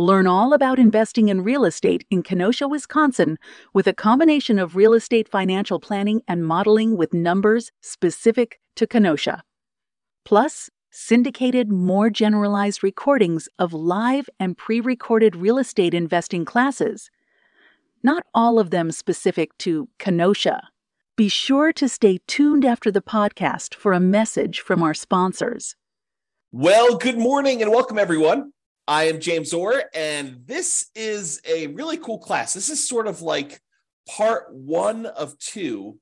[0.00, 3.36] Learn all about investing in real estate in Kenosha, Wisconsin,
[3.74, 9.42] with a combination of real estate financial planning and modeling with numbers specific to Kenosha.
[10.24, 17.10] Plus, syndicated, more generalized recordings of live and pre recorded real estate investing classes.
[18.00, 20.68] Not all of them specific to Kenosha.
[21.16, 25.74] Be sure to stay tuned after the podcast for a message from our sponsors.
[26.52, 28.52] Well, good morning and welcome, everyone.
[28.88, 32.54] I am James Orr, and this is a really cool class.
[32.54, 33.60] This is sort of like
[34.08, 35.98] part one of two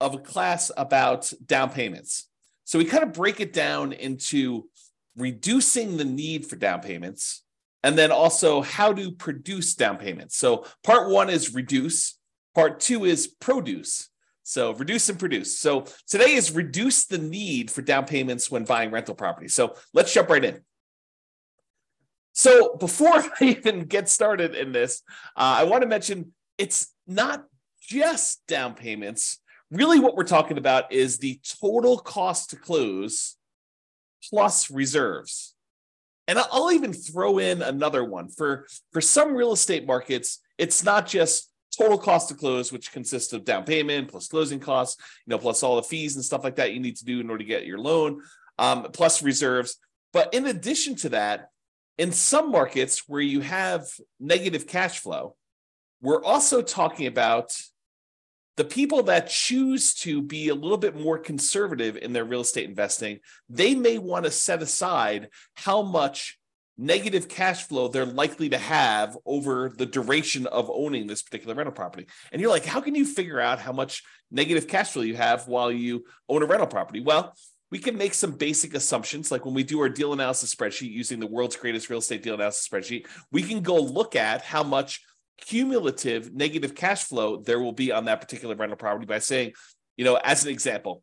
[0.00, 2.30] of a class about down payments.
[2.64, 4.70] So we kind of break it down into
[5.18, 7.42] reducing the need for down payments
[7.82, 10.38] and then also how to produce down payments.
[10.38, 12.18] So part one is reduce,
[12.54, 14.08] part two is produce.
[14.44, 15.58] So reduce and produce.
[15.58, 19.48] So today is reduce the need for down payments when buying rental property.
[19.48, 20.62] So let's jump right in.
[22.34, 25.02] So before I even get started in this,
[25.36, 27.46] uh, I want to mention it's not
[27.80, 29.38] just down payments.
[29.70, 33.36] Really, what we're talking about is the total cost to close
[34.28, 35.54] plus reserves.
[36.26, 40.40] And I'll even throw in another one for for some real estate markets.
[40.58, 45.02] It's not just total cost to close, which consists of down payment plus closing costs,
[45.26, 47.28] you know, plus all the fees and stuff like that you need to do in
[47.28, 48.22] order to get your loan,
[48.58, 49.76] um, plus reserves.
[50.12, 51.50] But in addition to that,
[51.98, 53.86] in some markets where you have
[54.18, 55.36] negative cash flow,
[56.00, 57.56] we're also talking about
[58.56, 62.68] the people that choose to be a little bit more conservative in their real estate
[62.68, 63.18] investing,
[63.48, 66.38] they may want to set aside how much
[66.76, 71.72] negative cash flow they're likely to have over the duration of owning this particular rental
[71.72, 72.06] property.
[72.32, 75.46] And you're like, how can you figure out how much negative cash flow you have
[75.46, 77.00] while you own a rental property?
[77.00, 77.34] Well,
[77.70, 79.30] we can make some basic assumptions.
[79.30, 82.34] Like when we do our deal analysis spreadsheet using the world's greatest real estate deal
[82.34, 85.00] analysis spreadsheet, we can go look at how much
[85.38, 89.52] cumulative negative cash flow there will be on that particular rental property by saying,
[89.96, 91.02] you know, as an example,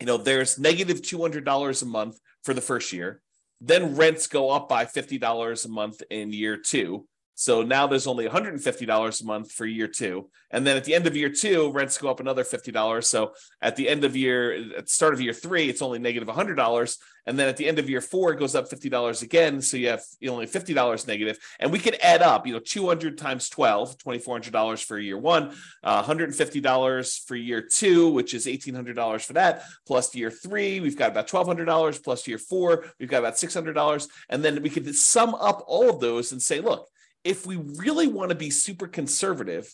[0.00, 3.20] you know, there's negative $200 a month for the first year.
[3.60, 7.06] Then rents go up by $50 a month in year two.
[7.34, 10.28] So now there's only $150 a month for year two.
[10.50, 13.04] And then at the end of year two, rents go up another $50.
[13.04, 16.28] So at the end of year, at the start of year three, it's only negative
[16.28, 16.96] $100.
[17.24, 19.60] And then at the end of year four, it goes up $50 again.
[19.62, 21.38] So you have only $50 negative.
[21.60, 25.54] And we could add up, you know, 200 times 12, $2,400 for year one,
[25.84, 31.12] uh, $150 for year two, which is $1,800 for that, plus year three, we've got
[31.12, 34.08] about $1,200, plus year four, we've got about $600.
[34.28, 36.88] And then we could sum up all of those and say, look,
[37.24, 39.72] if we really want to be super conservative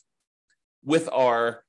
[0.85, 1.65] with our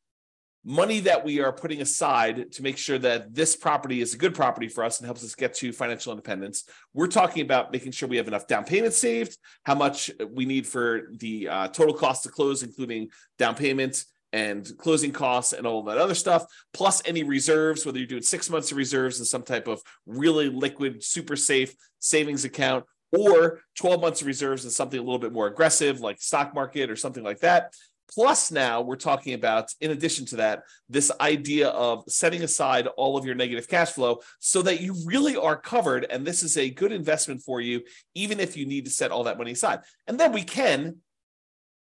[0.66, 4.36] money that we are putting aside to make sure that this property is a good
[4.36, 6.66] property for us and helps us get to financial independence.
[6.94, 10.68] We're talking about making sure we have enough down payment saved, how much we need
[10.68, 15.82] for the uh, total cost to close, including down payments and closing costs and all
[15.84, 19.44] that other stuff, plus any reserves, whether you're doing six months of reserves in some
[19.44, 22.86] type of really liquid, super safe savings account,
[23.18, 26.90] or 12 months of reserves is something a little bit more aggressive, like stock market
[26.90, 27.74] or something like that.
[28.12, 33.18] Plus, now we're talking about, in addition to that, this idea of setting aside all
[33.18, 36.08] of your negative cash flow so that you really are covered.
[36.10, 37.82] And this is a good investment for you,
[38.16, 39.82] even if you need to set all that money aside.
[40.08, 40.98] And then we can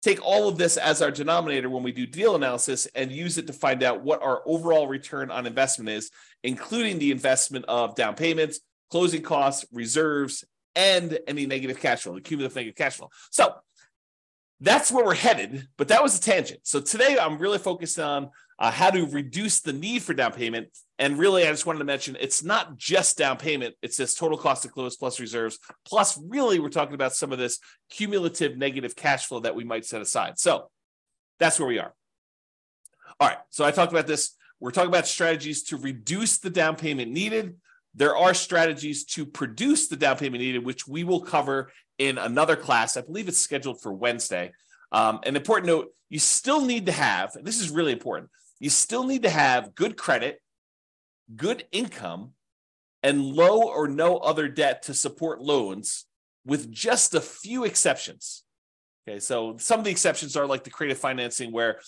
[0.02, 3.46] take all of this as our denominator when we do deal analysis and use it
[3.46, 6.10] to find out what our overall return on investment is,
[6.44, 8.60] including the investment of down payments,
[8.90, 13.10] closing costs, reserves, and any negative cash flow, the cumulative negative cash flow.
[13.30, 13.54] So
[14.60, 16.60] that's where we're headed, but that was a tangent.
[16.64, 20.68] So today I'm really focused on uh, how to reduce the need for down payment.
[20.98, 24.36] And really, I just wanted to mention it's not just down payment, it's this total
[24.36, 25.60] cost of close plus reserves.
[25.86, 29.84] Plus, really, we're talking about some of this cumulative negative cash flow that we might
[29.84, 30.40] set aside.
[30.40, 30.70] So
[31.38, 31.94] that's where we are.
[33.20, 33.38] All right.
[33.50, 34.34] So I talked about this.
[34.58, 37.54] We're talking about strategies to reduce the down payment needed.
[37.94, 42.56] There are strategies to produce the down payment needed, which we will cover in another
[42.56, 42.96] class.
[42.96, 44.52] I believe it's scheduled for Wednesday.
[44.92, 48.30] Um, an important note you still need to have, this is really important,
[48.60, 50.40] you still need to have good credit,
[51.36, 52.32] good income,
[53.02, 56.06] and low or no other debt to support loans,
[56.44, 58.42] with just a few exceptions.
[59.06, 61.80] Okay, so some of the exceptions are like the creative financing where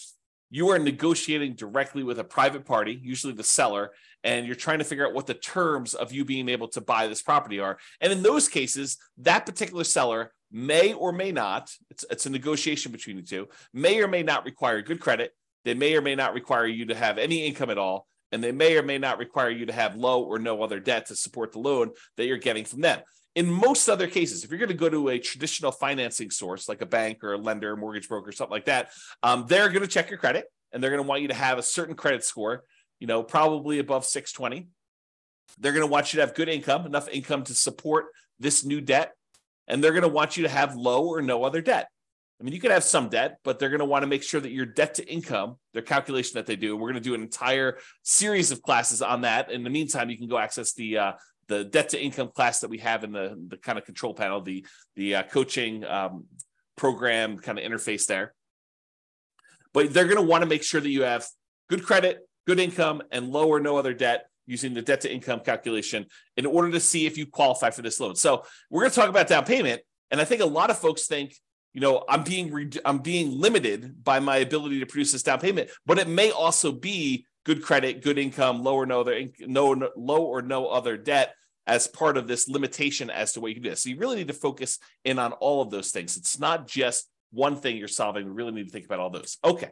[0.50, 3.92] you are negotiating directly with a private party, usually the seller,
[4.24, 7.06] and you're trying to figure out what the terms of you being able to buy
[7.06, 7.78] this property are.
[8.00, 12.92] And in those cases, that particular seller may or may not, it's, it's a negotiation
[12.92, 15.32] between the two, may or may not require good credit.
[15.64, 18.06] They may or may not require you to have any income at all.
[18.32, 21.06] And they may or may not require you to have low or no other debt
[21.06, 23.00] to support the loan that you're getting from them.
[23.36, 26.82] In most other cases, if you're going to go to a traditional financing source like
[26.82, 28.90] a bank or a lender, mortgage broker, something like that,
[29.22, 31.58] um, they're going to check your credit and they're going to want you to have
[31.58, 32.64] a certain credit score,
[32.98, 34.68] you know, probably above 620.
[35.58, 38.06] They're going to want you to have good income, enough income to support
[38.38, 39.12] this new debt,
[39.68, 41.88] and they're going to want you to have low or no other debt.
[42.40, 44.40] I mean, you can have some debt, but they're going to want to make sure
[44.40, 47.20] that your debt to income, their calculation that they do, we're going to do an
[47.20, 49.50] entire series of classes on that.
[49.50, 51.12] In the meantime, you can go access the uh,
[51.50, 54.40] the debt to income class that we have in the the kind of control panel,
[54.40, 54.64] the
[54.94, 56.24] the uh, coaching um,
[56.76, 58.32] program kind of interface there.
[59.74, 61.26] But they're going to want to make sure that you have
[61.68, 65.40] good credit, good income, and low or no other debt using the debt to income
[65.40, 66.06] calculation
[66.36, 68.14] in order to see if you qualify for this loan.
[68.14, 71.06] So we're going to talk about down payment, and I think a lot of folks
[71.06, 71.34] think,
[71.74, 75.40] you know, I'm being re- I'm being limited by my ability to produce this down
[75.40, 79.74] payment, but it may also be good credit, good income, low or no other no,
[79.74, 81.34] no low or no other debt
[81.66, 83.74] as part of this limitation as to what you can do.
[83.74, 86.16] So you really need to focus in on all of those things.
[86.16, 88.24] It's not just one thing you're solving.
[88.24, 89.38] We really need to think about all those.
[89.44, 89.70] Okay.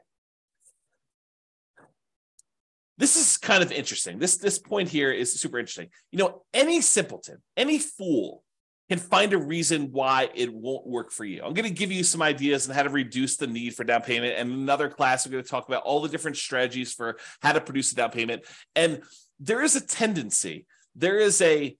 [2.96, 4.18] This is kind of interesting.
[4.18, 5.90] This this point here is super interesting.
[6.10, 8.42] You know, any simpleton, any fool
[8.88, 11.42] can find a reason why it won't work for you.
[11.42, 14.02] I'm going to give you some ideas on how to reduce the need for down
[14.02, 14.34] payment.
[14.38, 17.60] And another class, we're going to talk about all the different strategies for how to
[17.60, 18.44] produce a down payment.
[18.74, 19.02] And
[19.38, 21.76] there is a tendency, there is a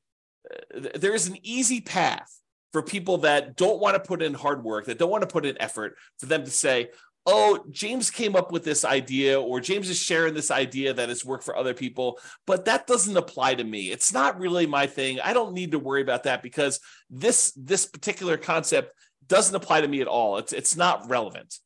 [0.75, 2.31] uh, there is an easy path
[2.73, 5.47] for people that don't want to put in hard work, that don't want to put
[5.47, 6.91] in effort, for them to say,
[7.31, 11.25] oh, James came up with this idea, or James is sharing this idea that has
[11.25, 13.91] worked for other people, but that doesn't apply to me.
[13.91, 15.21] It's not really my thing.
[15.21, 16.81] I don't need to worry about that because
[17.11, 18.93] this this particular concept
[19.27, 20.39] doesn't apply to me at all.
[20.39, 21.59] It's it's not relevant.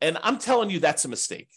[0.00, 1.48] And I'm telling you that's a mistake.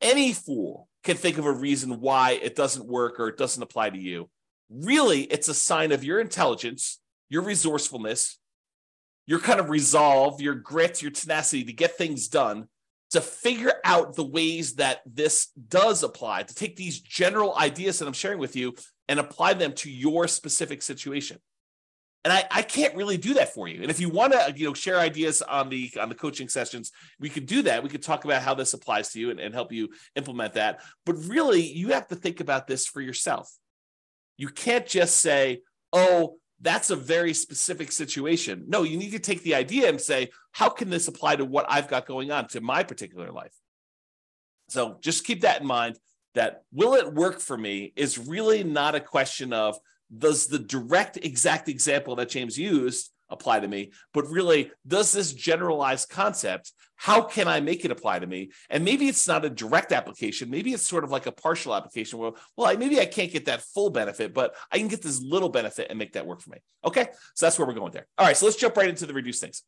[0.00, 3.90] Any fool can think of a reason why it doesn't work or it doesn't apply
[3.90, 4.28] to you.
[4.70, 8.38] Really, it's a sign of your intelligence your resourcefulness,
[9.28, 12.66] your kind of resolve, your grit, your tenacity to get things done,
[13.10, 18.06] to figure out the ways that this does apply, to take these general ideas that
[18.06, 18.74] I'm sharing with you
[19.06, 21.38] and apply them to your specific situation.
[22.24, 23.82] And I, I can't really do that for you.
[23.82, 26.90] And if you want to, you know, share ideas on the on the coaching sessions,
[27.20, 27.82] we could do that.
[27.82, 30.80] We could talk about how this applies to you and, and help you implement that.
[31.04, 33.54] But really, you have to think about this for yourself.
[34.38, 35.60] You can't just say,
[35.92, 38.64] oh, that's a very specific situation.
[38.68, 41.66] No, you need to take the idea and say, how can this apply to what
[41.68, 43.54] I've got going on to my particular life?
[44.68, 45.98] So just keep that in mind
[46.34, 49.78] that will it work for me is really not a question of
[50.16, 55.32] does the direct exact example that James used apply to me, but really, does this
[55.32, 58.50] generalized concept, how can I make it apply to me?
[58.70, 60.50] And maybe it's not a direct application.
[60.50, 63.44] Maybe it's sort of like a partial application where, well, I, maybe I can't get
[63.44, 66.50] that full benefit, but I can get this little benefit and make that work for
[66.50, 66.58] me.
[66.84, 67.08] Okay.
[67.34, 68.08] So that's where we're going there.
[68.18, 68.36] All right.
[68.36, 69.62] So let's jump right into the reduce things.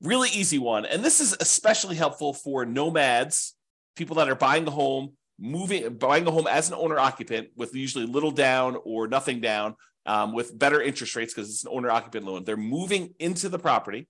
[0.00, 0.86] Really easy one.
[0.86, 3.54] And this is especially helpful for nomads,
[3.94, 7.74] people that are buying a home, moving, buying a home as an owner occupant with
[7.74, 9.74] usually little down or nothing down
[10.06, 12.44] um, with better interest rates because it's an owner occupant loan.
[12.44, 14.08] They're moving into the property.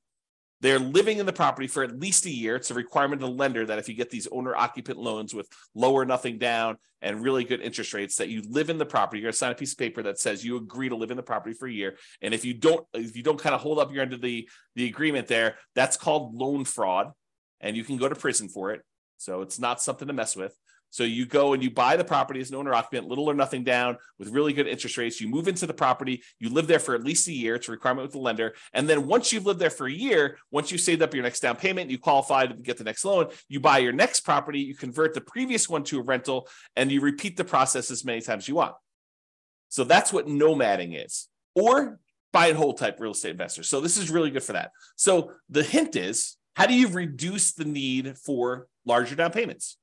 [0.61, 2.57] They're living in the property for at least a year.
[2.57, 5.49] It's a requirement of the lender that if you get these owner occupant loans with
[5.75, 9.21] lower nothing down and really good interest rates, that you live in the property.
[9.21, 11.23] You're gonna sign a piece of paper that says you agree to live in the
[11.23, 11.97] property for a year.
[12.23, 14.49] And if you don't, if you don't kind of hold up your end of the
[14.75, 17.13] the agreement there, that's called loan fraud,
[17.61, 18.83] and you can go to prison for it.
[19.19, 20.57] So it's not something to mess with.
[20.91, 23.65] So you go and you buy the property as an owner occupant, little or nothing
[23.65, 25.21] down with really good interest rates.
[25.21, 27.57] You move into the property, you live there for at least a year.
[27.57, 28.55] It's a requirement with the lender.
[28.73, 31.41] And then once you've lived there for a year, once you've saved up your next
[31.41, 34.75] down payment, you qualify to get the next loan, you buy your next property, you
[34.75, 38.45] convert the previous one to a rental, and you repeat the process as many times
[38.45, 38.75] as you want.
[39.69, 41.29] So that's what nomading is.
[41.55, 41.99] Or
[42.33, 43.63] buy and hold type real estate investor.
[43.63, 44.71] So this is really good for that.
[44.97, 49.77] So the hint is how do you reduce the need for larger down payments?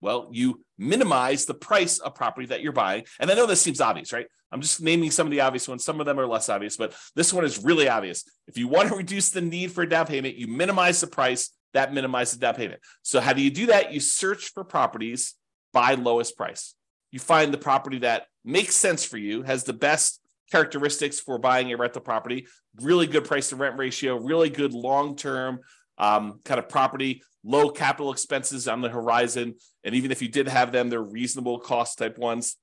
[0.00, 3.04] Well, you minimize the price of property that you're buying.
[3.18, 4.26] And I know this seems obvious, right?
[4.52, 5.84] I'm just naming some of the obvious ones.
[5.84, 8.24] Some of them are less obvious, but this one is really obvious.
[8.46, 11.50] If you want to reduce the need for a down payment, you minimize the price,
[11.72, 12.80] that minimizes down payment.
[13.02, 13.92] So, how do you do that?
[13.92, 15.34] You search for properties
[15.72, 16.74] by lowest price.
[17.12, 21.72] You find the property that makes sense for you, has the best characteristics for buying
[21.72, 22.46] a rental property
[22.78, 25.60] really good price to rent ratio, really good long term
[26.00, 29.54] um, kind of property, low capital expenses on the horizon.
[29.84, 32.56] And even if you did have them, they're reasonable cost type ones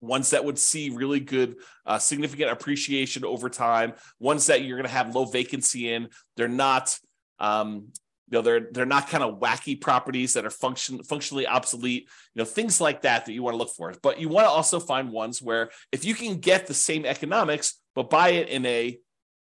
[0.00, 4.86] ones that would see really good uh, significant appreciation over time ones that you're going
[4.86, 6.96] to have low vacancy in they're not
[7.40, 7.88] um,
[8.30, 12.02] you know they're they're not kind of wacky properties that are function functionally obsolete
[12.34, 14.50] you know things like that that you want to look for but you want to
[14.50, 18.64] also find ones where if you can get the same economics but buy it in
[18.66, 18.96] a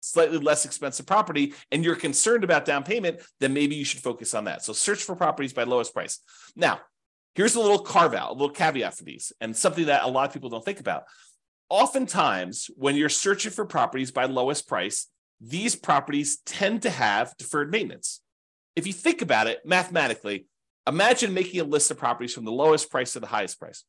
[0.02, 4.34] slightly less expensive property and you're concerned about down payment then maybe you should focus
[4.34, 4.62] on that.
[4.62, 6.18] So search for properties by lowest price.
[6.56, 6.80] Now
[7.34, 10.28] here's a little carve out a little caveat for these and something that a lot
[10.28, 11.04] of people don't think about.
[11.70, 15.08] Oftentimes when you're searching for properties by lowest price
[15.40, 18.20] these properties tend to have deferred maintenance.
[18.76, 20.46] If you think about it mathematically,
[20.86, 23.84] imagine making a list of properties from the lowest price to the highest price.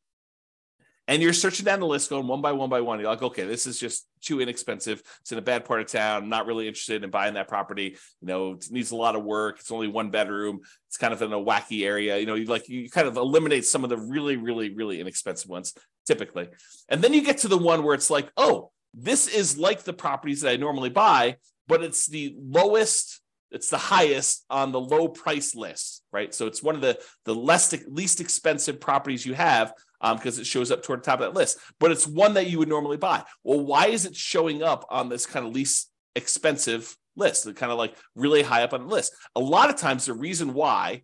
[1.07, 2.99] And you're searching down the list, going one by one by one.
[2.99, 5.01] You're like, okay, this is just too inexpensive.
[5.19, 6.23] It's in a bad part of town.
[6.23, 7.97] I'm not really interested in buying that property.
[8.21, 9.59] You know, it needs a lot of work.
[9.59, 10.61] It's only one bedroom.
[10.87, 12.17] It's kind of in a wacky area.
[12.17, 15.49] You know, you like you kind of eliminate some of the really, really, really inexpensive
[15.49, 15.73] ones
[16.05, 16.49] typically.
[16.89, 19.93] And then you get to the one where it's like, oh, this is like the
[19.93, 23.19] properties that I normally buy, but it's the lowest
[23.53, 26.33] it's the highest on the low price list, right?
[26.33, 29.73] So it's one of the the less least expensive properties you have
[30.13, 31.57] because um, it shows up toward the top of that list.
[31.79, 33.23] But it's one that you would normally buy.
[33.43, 37.45] Well, why is it showing up on this kind of least expensive list?
[37.45, 39.13] The kind of like really high up on the list.
[39.35, 41.03] A lot of times, the reason why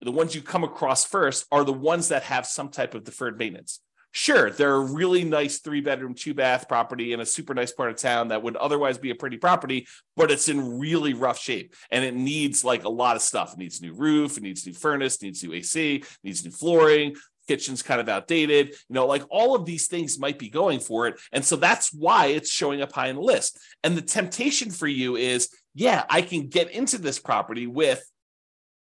[0.00, 3.38] the ones you come across first are the ones that have some type of deferred
[3.38, 3.80] maintenance.
[4.14, 7.90] Sure, they're a really nice three bedroom, two bath property in a super nice part
[7.90, 9.86] of town that would otherwise be a pretty property,
[10.16, 13.54] but it's in really rough shape and it needs like a lot of stuff.
[13.54, 17.14] It needs new roof, it needs new furnace, needs new AC, needs new flooring,
[17.48, 18.68] kitchen's kind of outdated.
[18.68, 21.20] You know, like all of these things might be going for it.
[21.32, 23.58] And so that's why it's showing up high in the list.
[23.82, 28.04] And the temptation for you is, yeah, I can get into this property with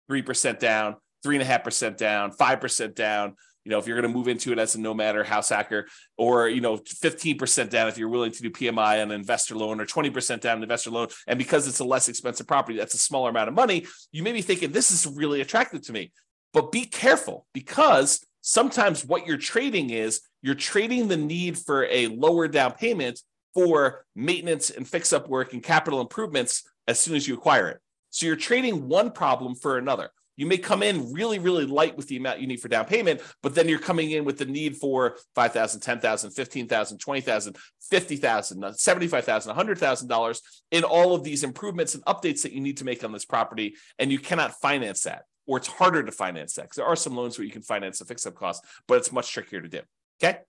[0.10, 4.60] 3% down, 3.5% down, 5% down you know, if you're going to move into it
[4.60, 5.88] as a nomad or house hacker,
[6.18, 9.80] or you know, 15% down if you're willing to do PMI on an investor loan,
[9.80, 13.00] or 20% down an investor loan, and because it's a less expensive property, that's a
[13.00, 16.12] smaller amount of money, you may be thinking this is really attractive to me.
[16.54, 22.08] But be careful because sometimes what you're trading is you're trading the need for a
[22.08, 23.20] lower down payment
[23.54, 27.80] for maintenance and fix up work and capital improvements as soon as you acquire it.
[28.10, 30.10] So you're trading one problem for another.
[30.38, 33.22] You may come in really, really light with the amount you need for down payment,
[33.44, 37.58] but then you're coming in with the need for 5,000, 10,000, 15,000, 20,000,
[37.90, 43.04] 50,000, 75,000, $100,000 in all of these improvements and updates that you need to make
[43.04, 43.76] on this property.
[44.00, 47.16] And you cannot finance that, or it's harder to finance that because there are some
[47.16, 49.82] loans where you can finance the fix up cost, but it's much trickier to do.
[50.24, 50.40] Okay.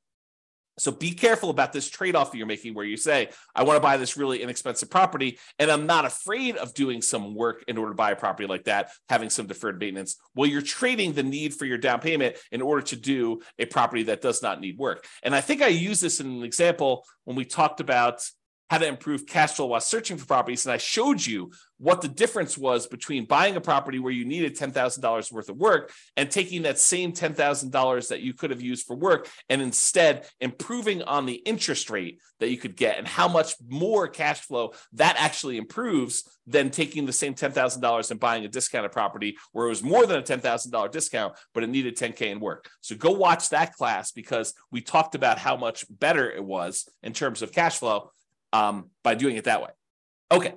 [0.78, 3.76] So be careful about this trade off that you're making where you say, I want
[3.76, 7.76] to buy this really inexpensive property, and I'm not afraid of doing some work in
[7.76, 10.16] order to buy a property like that, having some deferred maintenance.
[10.34, 14.04] Well, you're trading the need for your down payment in order to do a property
[14.04, 15.06] that does not need work.
[15.22, 18.22] And I think I used this in an example when we talked about
[18.72, 20.64] how to improve cash flow while searching for properties.
[20.64, 24.56] And I showed you what the difference was between buying a property where you needed
[24.56, 28.96] $10,000 worth of work and taking that same $10,000 that you could have used for
[28.96, 33.56] work and instead improving on the interest rate that you could get and how much
[33.68, 38.90] more cash flow that actually improves than taking the same $10,000 and buying a discounted
[38.90, 42.70] property where it was more than a $10,000 discount, but it needed 10K in work.
[42.80, 47.12] So go watch that class because we talked about how much better it was in
[47.12, 48.10] terms of cash flow
[48.52, 49.70] um, by doing it that way.
[50.30, 50.54] Okay.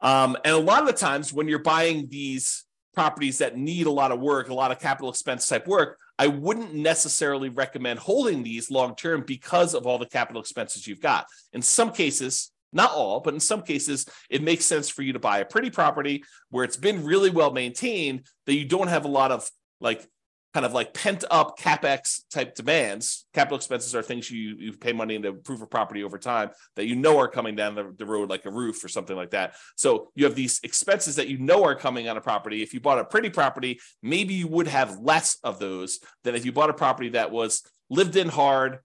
[0.00, 2.64] Um, and a lot of the times when you're buying these
[2.94, 6.26] properties that need a lot of work, a lot of capital expense type work, I
[6.26, 11.26] wouldn't necessarily recommend holding these long term because of all the capital expenses you've got.
[11.52, 15.18] In some cases, not all, but in some cases, it makes sense for you to
[15.18, 19.08] buy a pretty property where it's been really well maintained that you don't have a
[19.08, 19.48] lot of
[19.80, 20.06] like
[20.52, 23.26] kind of like pent up capex type demands.
[23.32, 26.86] Capital expenses are things you you pay money to improve a property over time that
[26.86, 29.54] you know are coming down the, the road, like a roof or something like that.
[29.76, 32.62] So you have these expenses that you know are coming on a property.
[32.62, 36.44] If you bought a pretty property, maybe you would have less of those than if
[36.44, 38.80] you bought a property that was lived in hard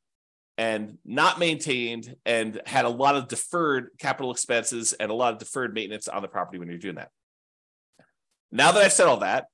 [0.58, 5.40] and not maintained and had a lot of deferred capital expenses and a lot of
[5.40, 7.10] deferred maintenance on the property when you're doing that.
[8.52, 9.48] Now that I've said all that,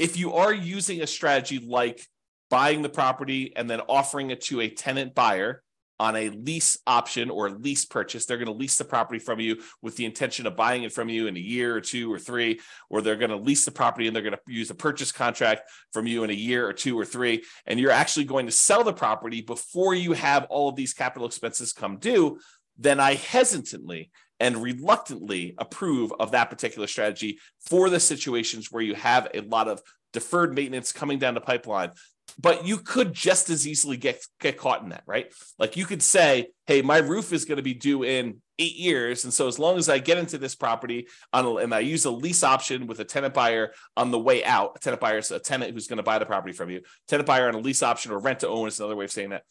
[0.00, 2.04] if you are using a strategy like
[2.48, 5.62] buying the property and then offering it to a tenant buyer
[6.00, 8.24] on a lease option or lease purchase.
[8.24, 11.10] They're going to lease the property from you with the intention of buying it from
[11.10, 14.06] you in a year or two or three, or they're going to lease the property
[14.06, 16.98] and they're going to use a purchase contract from you in a year or two
[16.98, 17.44] or three.
[17.66, 21.28] And you're actually going to sell the property before you have all of these capital
[21.28, 22.40] expenses come due.
[22.78, 28.94] Then I hesitantly and reluctantly approve of that particular strategy for the situations where you
[28.94, 29.80] have a lot of
[30.12, 31.90] deferred maintenance coming down the pipeline
[32.38, 35.32] but you could just as easily get get caught in that, right?
[35.58, 39.24] Like you could say, "Hey, my roof is going to be due in eight years,
[39.24, 42.10] and so as long as I get into this property on and I use a
[42.10, 45.38] lease option with a tenant buyer on the way out, a tenant buyer is a
[45.38, 46.82] tenant who's going to buy the property from you.
[47.08, 49.30] Tenant buyer on a lease option or rent to own is another way of saying
[49.30, 49.44] that.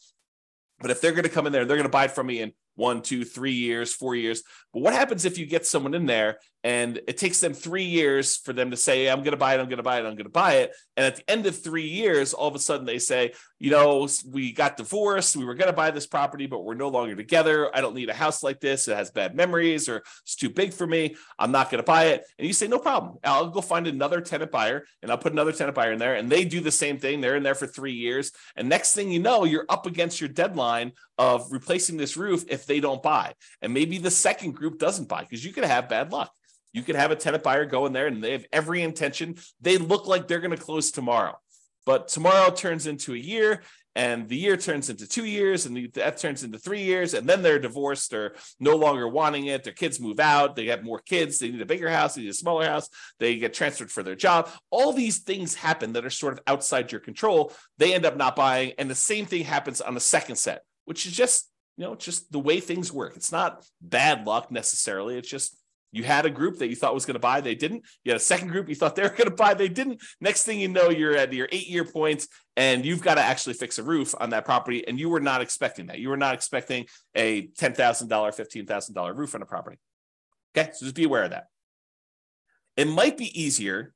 [0.79, 2.41] But if they're going to come in there, they're going to buy it from me
[2.41, 4.42] in one, two, three years, four years.
[4.74, 8.38] But what happens if you get someone in there and it takes them three years
[8.38, 10.16] for them to say, I'm going to buy it, I'm going to buy it, I'm
[10.16, 10.72] going to buy it.
[10.96, 14.08] And at the end of three years, all of a sudden they say, you know,
[14.30, 17.76] we got divorced, we were going to buy this property, but we're no longer together.
[17.76, 18.88] I don't need a house like this.
[18.88, 21.16] It has bad memories or it's too big for me.
[21.38, 22.26] I'm not going to buy it.
[22.38, 23.18] And you say, no problem.
[23.24, 26.16] I'll go find another tenant buyer and I'll put another tenant buyer in there.
[26.16, 27.22] And they do the same thing.
[27.22, 28.32] They're in there for three years.
[28.56, 32.66] And next thing you know, you're up against your deadline of replacing this roof if
[32.70, 33.34] they don't buy.
[33.62, 36.32] And maybe the second group doesn't buy because you could have bad luck.
[36.72, 39.36] You could have a tenant buyer go in there and they have every intention.
[39.60, 41.38] They look like they're going to close tomorrow.
[41.86, 43.64] But tomorrow turns into a year,
[43.96, 47.28] and the year turns into two years, and the, that turns into three years, and
[47.28, 49.64] then they're divorced or no longer wanting it.
[49.64, 52.30] Their kids move out, they have more kids, they need a bigger house, they need
[52.30, 52.88] a smaller house,
[53.20, 54.50] they get transferred for their job.
[54.70, 57.52] All these things happen that are sort of outside your control.
[57.80, 61.08] They end up not buying, and the same thing happens on the second set, which
[61.08, 61.50] is just
[61.80, 63.16] you know just the way things work.
[63.16, 65.18] It's not bad luck necessarily.
[65.18, 65.58] It's just
[65.94, 67.86] you had a group that you thought was going to buy, they didn't.
[68.04, 70.02] You had a second group you thought they were going to buy, they didn't.
[70.20, 73.54] Next thing you know, you're at your eight year points and you've got to actually
[73.54, 74.86] fix a roof on that property.
[74.86, 76.00] And you were not expecting that.
[76.00, 79.78] You were not expecting a $10,000, $15,000 roof on a property.
[80.56, 80.70] Okay.
[80.74, 81.46] So just be aware of that.
[82.76, 83.94] It might be easier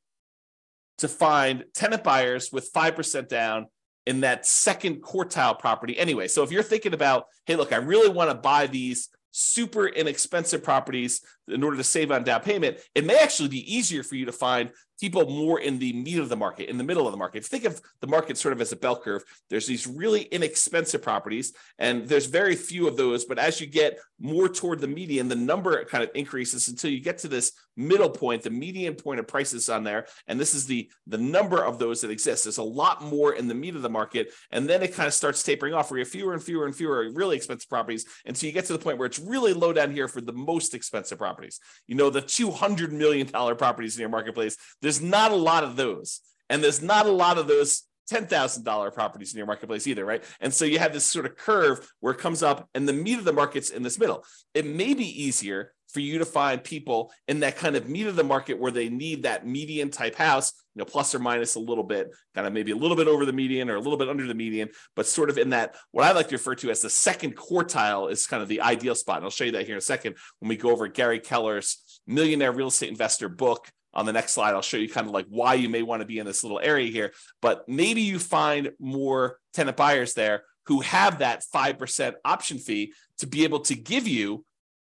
[1.00, 3.68] to find tenant buyers with 5% down
[4.06, 6.28] in that second quartile property anyway.
[6.28, 10.64] So if you're thinking about, hey, look, I really want to buy these super inexpensive
[10.64, 14.26] properties in order to save on down payment, it may actually be easier for you
[14.26, 14.70] to find
[15.00, 17.46] people more in the meat of the market, in the middle of the market.
[17.46, 21.54] Think of the market sort of as a bell curve, there's these really inexpensive properties,
[21.80, 23.26] and there's very few of those.
[23.26, 27.00] But as you get more toward the median, the number kind of increases until you
[27.00, 30.06] get to this middle point, the median point of prices on there.
[30.28, 32.44] And this is the, the number of those that exist.
[32.44, 34.32] There's a lot more in the meat of the market.
[34.52, 36.76] And then it kind of starts tapering off where you have fewer and fewer and
[36.76, 38.06] fewer really expensive properties.
[38.26, 40.34] And so you get to the point where it's really low down here for the
[40.34, 41.60] most expensive properties.
[41.88, 46.20] You know, the $200 million properties in your marketplace, there's not a lot of those.
[46.50, 50.24] And there's not a lot of those $10,000 properties in your marketplace either, right?
[50.42, 53.18] And so you have this sort of curve where it comes up and the meat
[53.18, 54.26] of the market's in this middle.
[54.54, 58.16] It may be easier for you to find people in that kind of meat of
[58.16, 61.60] the market where they need that median type house, you know, plus or minus a
[61.60, 64.10] little bit, kind of maybe a little bit over the median or a little bit
[64.10, 66.82] under the median, but sort of in that what I like to refer to as
[66.82, 69.18] the second quartile is kind of the ideal spot.
[69.18, 72.02] And I'll show you that here in a second when we go over Gary Keller's
[72.08, 75.28] Millionaire Real Estate Investor book on the next slide, I'll show you kind of like
[75.30, 77.14] why you may want to be in this little area here.
[77.42, 83.28] But maybe you find more tenant buyers there who have that 5% option fee to
[83.28, 84.46] be able to give you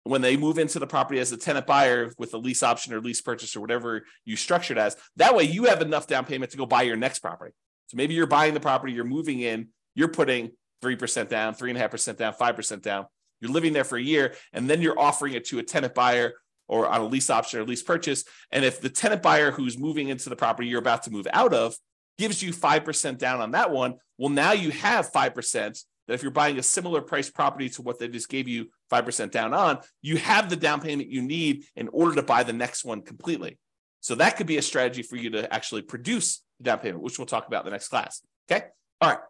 [0.04, 3.00] when they move into the property as a tenant buyer with a lease option or
[3.00, 4.96] lease purchase or whatever you structured as.
[5.16, 7.52] That way you have enough down payment to go buy your next property.
[7.88, 12.32] So maybe you're buying the property, you're moving in, you're putting 3% down, 3.5% down,
[12.32, 13.06] 5% down.
[13.40, 16.34] You're living there for a year, and then you're offering it to a tenant buyer
[16.68, 18.24] or on a lease option or lease purchase.
[18.52, 21.54] And if the tenant buyer who's moving into the property you're about to move out
[21.54, 21.74] of
[22.18, 26.30] gives you 5% down on that one, well, now you have 5% that if you're
[26.30, 30.16] buying a similar price property to what they just gave you 5% down on, you
[30.16, 33.58] have the down payment you need in order to buy the next one completely.
[34.00, 37.18] So that could be a strategy for you to actually produce the down payment, which
[37.18, 38.22] we'll talk about in the next class.
[38.50, 38.66] Okay.
[39.00, 39.20] All right.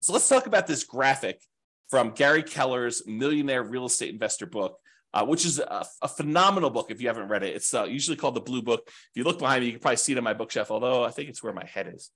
[0.00, 1.40] So let's talk about this graphic
[1.88, 4.78] from Gary Keller's Millionaire Real Estate Investor book
[5.14, 7.54] uh, which is a, a, phenomenal book if you haven't read it.
[7.54, 8.82] It's uh, usually called the Blue Book.
[8.86, 10.70] If you look behind me, you can probably see it on my bookshelf.
[10.70, 12.10] Although I think it's where my head is.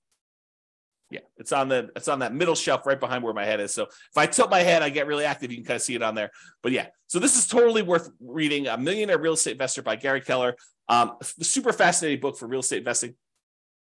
[1.09, 3.73] Yeah, it's on the it's on that middle shelf right behind where my head is.
[3.73, 5.51] So if I tilt my head, I get really active.
[5.51, 6.31] You can kind of see it on there.
[6.61, 8.67] But yeah, so this is totally worth reading.
[8.67, 10.55] A Millionaire Real Estate Investor by Gary Keller.
[10.89, 13.15] Um, super fascinating book for real estate investing.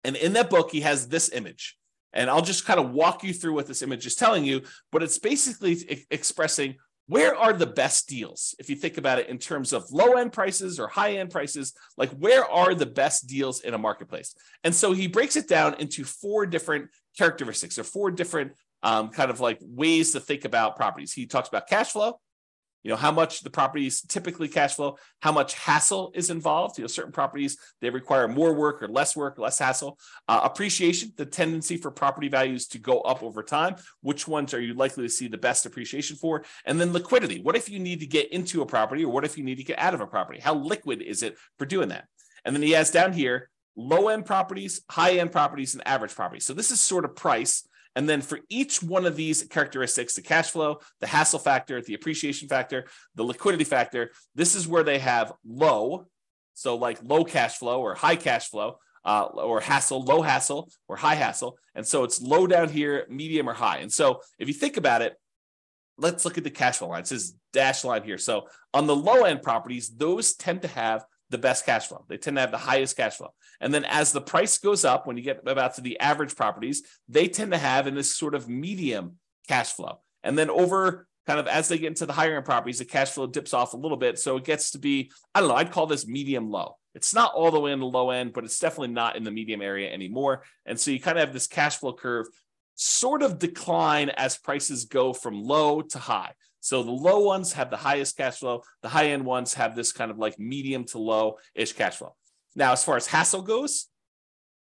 [0.05, 1.77] And in that book, he has this image.
[2.12, 5.03] And I'll just kind of walk you through what this image is telling you, but
[5.03, 6.77] it's basically expressing
[7.09, 10.33] where are the best deals if you think about it in terms of low end
[10.33, 14.35] prices or high end prices like where are the best deals in a marketplace
[14.65, 19.31] and so he breaks it down into four different characteristics or four different um, kind
[19.31, 21.12] of like ways to think about properties.
[21.12, 22.19] He talks about cash flow,
[22.83, 26.79] you know how much the properties typically cash flow how much hassle is involved.
[26.79, 29.99] You know certain properties they require more work or less work less hassle.
[30.29, 33.77] Uh, appreciation the tendency for property values to go up over time.
[34.01, 36.45] Which ones are you likely to see the best appreciation for?
[36.64, 37.40] And then liquidity.
[37.40, 39.64] What if you need to get into a property or what if you need to
[39.64, 40.40] get out of a property?
[40.40, 42.07] How liquid is it for doing that?
[42.45, 46.45] And then he has down here low end properties high end properties and average properties.
[46.45, 50.23] So this is sort of price and then for each one of these characteristics, the
[50.23, 54.99] cash flow, the hassle factor, the appreciation factor, the liquidity factor, this is where they
[54.99, 56.07] have low.
[56.55, 60.97] So like low cash flow or high cash flow, uh, or hassle, low hassle or
[60.97, 61.59] high hassle.
[61.75, 63.79] And so it's low down here, medium or high.
[63.79, 65.15] And so if you think about it,
[65.99, 67.01] let's look at the cash flow line.
[67.01, 68.19] It says dash line here.
[68.19, 72.05] So on the low end properties, those tend to have the best cash flow.
[72.09, 73.35] They tend to have the highest cash flow.
[73.61, 76.83] And then as the price goes up, when you get about to the average properties,
[77.09, 79.16] they tend to have in this sort of medium
[79.49, 79.99] cash flow.
[80.23, 83.11] And then over kind of as they get into the higher end properties, the cash
[83.11, 84.18] flow dips off a little bit.
[84.18, 86.77] So it gets to be, I don't know, I'd call this medium low.
[86.95, 89.31] It's not all the way in the low end, but it's definitely not in the
[89.31, 90.42] medium area anymore.
[90.66, 92.27] And so you kind of have this cash flow curve
[92.75, 96.33] sort of decline as prices go from low to high.
[96.62, 98.62] So the low ones have the highest cash flow.
[98.83, 102.14] The high end ones have this kind of like medium to low ish cash flow.
[102.55, 103.88] Now, as far as hassle goes,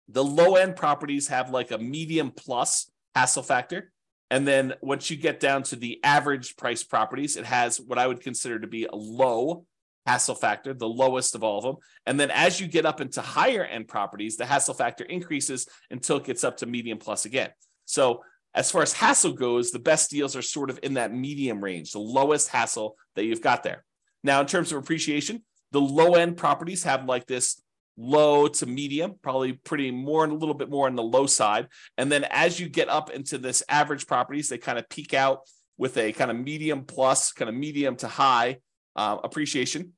[0.10, 3.94] the low end properties have like a medium plus hassle factor.
[4.30, 8.08] And then once you get down to the average price properties, it has what I
[8.08, 9.66] would consider to be a low
[10.06, 11.78] hassle factor, the lowest of all of them.
[12.06, 16.18] And then as you get up into higher end properties, the hassle factor increases until
[16.18, 17.52] it gets up to medium plus again.
[17.86, 18.22] So
[18.56, 21.92] as far as hassle goes, the best deals are sort of in that medium range,
[21.92, 23.84] the lowest hassle that you've got there.
[24.24, 27.62] Now, in terms of appreciation, the low end properties have like this
[27.98, 31.68] low to medium, probably pretty more and a little bit more on the low side.
[31.98, 35.42] And then as you get up into this average properties, they kind of peak out
[35.78, 38.58] with a kind of medium plus, kind of medium to high
[38.96, 39.94] uh, appreciation.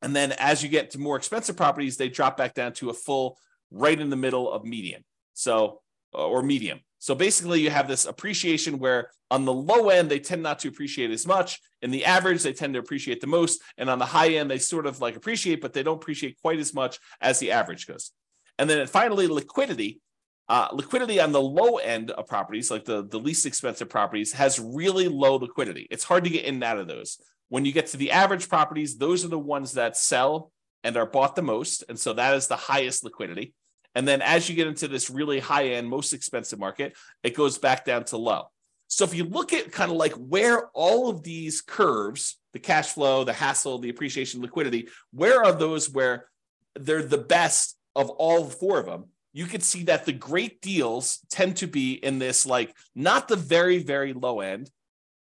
[0.00, 2.94] And then as you get to more expensive properties, they drop back down to a
[2.94, 3.38] full
[3.70, 5.04] right in the middle of median.
[5.34, 5.80] So,
[6.12, 6.80] or medium.
[7.04, 10.68] So basically, you have this appreciation where on the low end, they tend not to
[10.68, 11.60] appreciate as much.
[11.82, 13.60] In the average, they tend to appreciate the most.
[13.76, 16.58] And on the high end, they sort of like appreciate, but they don't appreciate quite
[16.58, 18.12] as much as the average goes.
[18.58, 20.00] And then finally, liquidity.
[20.48, 24.58] Uh, liquidity on the low end of properties, like the, the least expensive properties, has
[24.58, 25.86] really low liquidity.
[25.90, 27.18] It's hard to get in and out of those.
[27.50, 31.04] When you get to the average properties, those are the ones that sell and are
[31.04, 31.84] bought the most.
[31.86, 33.52] And so that is the highest liquidity.
[33.94, 37.58] And then as you get into this really high end, most expensive market, it goes
[37.58, 38.48] back down to low.
[38.88, 42.88] So if you look at kind of like where all of these curves, the cash
[42.88, 46.26] flow, the hassle, the appreciation, liquidity, where are those where
[46.74, 49.06] they're the best of all four of them?
[49.32, 53.36] You can see that the great deals tend to be in this like not the
[53.36, 54.70] very, very low end,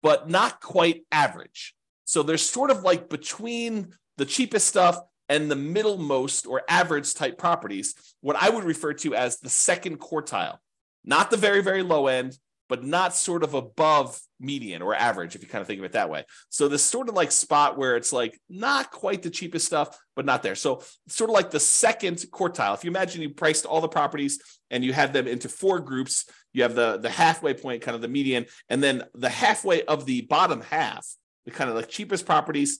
[0.01, 1.75] but not quite average.
[2.05, 7.37] So there's sort of like between the cheapest stuff and the middlemost or average type
[7.37, 10.57] properties, what I would refer to as the second quartile,
[11.05, 12.37] not the very, very low end,
[12.67, 15.93] but not sort of above median or average, if you kind of think of it
[15.93, 16.23] that way.
[16.49, 20.25] So this sort of like spot where it's like not quite the cheapest stuff, but
[20.25, 20.55] not there.
[20.55, 22.75] So sort of like the second quartile.
[22.75, 24.39] If you imagine you priced all the properties
[24.69, 28.01] and you had them into four groups, you have the, the halfway point, kind of
[28.01, 31.07] the median, and then the halfway of the bottom half,
[31.45, 32.79] the kind of like cheapest properties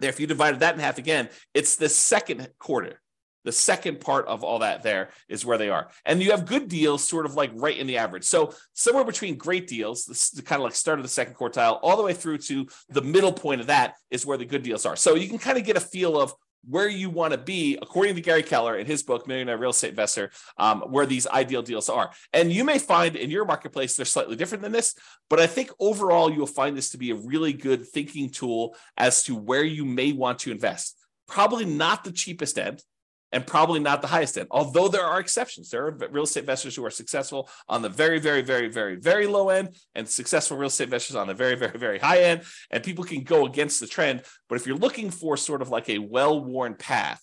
[0.00, 3.00] there, if you divided that in half again, it's the second quarter.
[3.44, 5.90] The second part of all that there is where they are.
[6.04, 8.24] And you have good deals sort of like right in the average.
[8.24, 11.96] So somewhere between great deals, is kind of like start of the second quartile, all
[11.96, 14.94] the way through to the middle point of that is where the good deals are.
[14.94, 16.34] So you can kind of get a feel of
[16.68, 19.90] where you want to be, according to Gary Keller in his book, Millionaire Real Estate
[19.90, 22.10] Investor, um, where these ideal deals are.
[22.32, 24.94] And you may find in your marketplace they're slightly different than this,
[25.28, 29.24] but I think overall you'll find this to be a really good thinking tool as
[29.24, 30.96] to where you may want to invest.
[31.26, 32.82] Probably not the cheapest end,
[33.32, 34.48] and probably not the highest end.
[34.50, 38.18] Although there are exceptions, there are real estate investors who are successful on the very,
[38.18, 41.78] very, very, very, very low end, and successful real estate investors on the very, very,
[41.78, 42.42] very high end.
[42.70, 44.22] And people can go against the trend.
[44.48, 47.22] But if you're looking for sort of like a well-worn path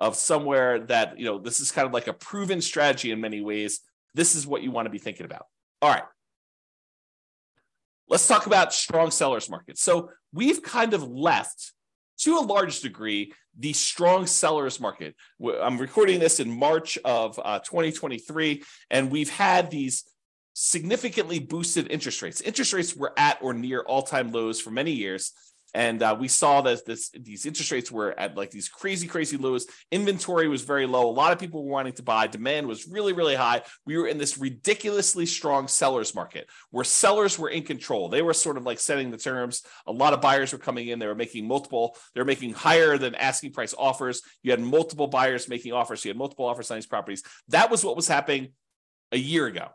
[0.00, 3.40] of somewhere that you know this is kind of like a proven strategy in many
[3.40, 3.80] ways,
[4.14, 5.46] this is what you want to be thinking about.
[5.80, 6.04] All right.
[8.08, 9.78] Let's talk about strong sellers market.
[9.78, 11.72] So we've kind of left
[12.22, 15.14] to a large degree the strong sellers market.
[15.60, 20.04] I'm recording this in March of uh, 2023, and we've had these
[20.54, 22.40] significantly boosted interest rates.
[22.40, 25.32] Interest rates were at or near all time lows for many years.
[25.74, 29.36] And uh, we saw that this, these interest rates were at like these crazy, crazy
[29.36, 29.66] lows.
[29.90, 31.08] Inventory was very low.
[31.08, 32.26] A lot of people were wanting to buy.
[32.26, 33.62] Demand was really, really high.
[33.86, 38.08] We were in this ridiculously strong sellers market where sellers were in control.
[38.08, 39.62] They were sort of like setting the terms.
[39.86, 40.98] A lot of buyers were coming in.
[40.98, 44.22] They were making multiple, they were making higher than asking price offers.
[44.42, 46.04] You had multiple buyers making offers.
[46.04, 47.22] You had multiple offers on these properties.
[47.48, 48.52] That was what was happening
[49.10, 49.68] a year ago.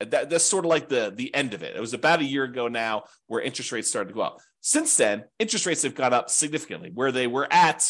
[0.00, 1.76] That, that's sort of like the, the end of it.
[1.76, 4.38] It was about a year ago now where interest rates started to go up.
[4.60, 7.88] Since then, interest rates have gone up significantly, where they were at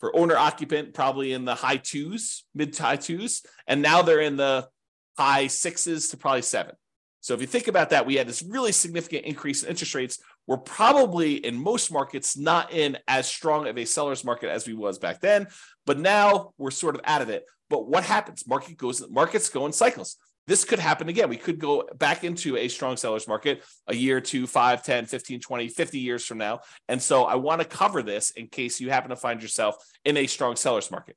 [0.00, 4.20] for owner occupant, probably in the high twos, mid to high twos, and now they're
[4.20, 4.68] in the
[5.16, 6.74] high sixes to probably seven.
[7.20, 10.20] So if you think about that, we had this really significant increase in interest rates.
[10.46, 14.74] We're probably in most markets not in as strong of a seller's market as we
[14.74, 15.48] was back then,
[15.84, 17.44] but now we're sort of out of it.
[17.68, 18.46] But what happens?
[18.46, 20.16] Market goes, markets go in cycles.
[20.48, 21.28] This could happen again.
[21.28, 25.40] We could go back into a strong seller's market a year, two, five, 10, 15,
[25.40, 26.60] 20, 50 years from now.
[26.88, 30.16] And so I want to cover this in case you happen to find yourself in
[30.16, 31.16] a strong seller's market.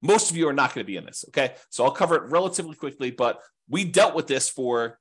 [0.00, 1.26] Most of you are not going to be in this.
[1.28, 1.52] Okay.
[1.68, 4.98] So I'll cover it relatively quickly, but we dealt with this for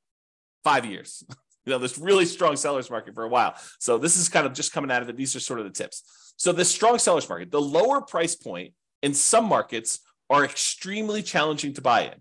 [0.66, 1.24] five years.
[1.66, 3.56] you know, this really strong seller's market for a while.
[3.80, 5.16] So this is kind of just coming out of it.
[5.16, 6.34] These are sort of the tips.
[6.36, 11.74] So this strong seller's market, the lower price point in some markets are extremely challenging
[11.76, 12.16] to buy in.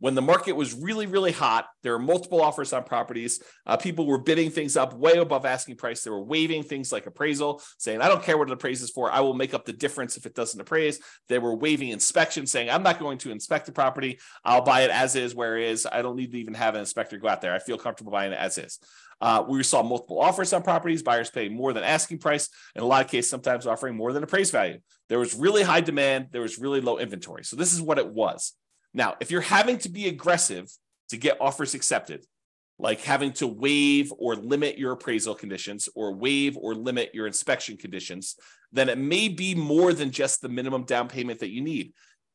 [0.00, 3.42] When the market was really, really hot, there were multiple offers on properties.
[3.64, 6.02] Uh, people were bidding things up way above asking price.
[6.02, 9.10] They were waiving things like appraisal, saying, I don't care what it appraises for.
[9.10, 11.00] I will make up the difference if it doesn't appraise.
[11.28, 14.18] They were waiving inspection, saying, I'm not going to inspect the property.
[14.44, 15.86] I'll buy it as is, where it is.
[15.90, 17.54] I don't need to even have an inspector go out there.
[17.54, 18.78] I feel comfortable buying it as is.
[19.20, 22.86] Uh, we saw multiple offers on properties, buyers paying more than asking price, in a
[22.86, 24.78] lot of cases, sometimes offering more than appraised value.
[25.08, 27.44] There was really high demand, there was really low inventory.
[27.44, 28.52] So, this is what it was.
[28.94, 30.70] Now, if you're having to be aggressive
[31.10, 32.24] to get offers accepted,
[32.78, 37.76] like having to waive or limit your appraisal conditions or waive or limit your inspection
[37.76, 38.36] conditions,
[38.72, 41.92] then it may be more than just the minimum down payment that you need.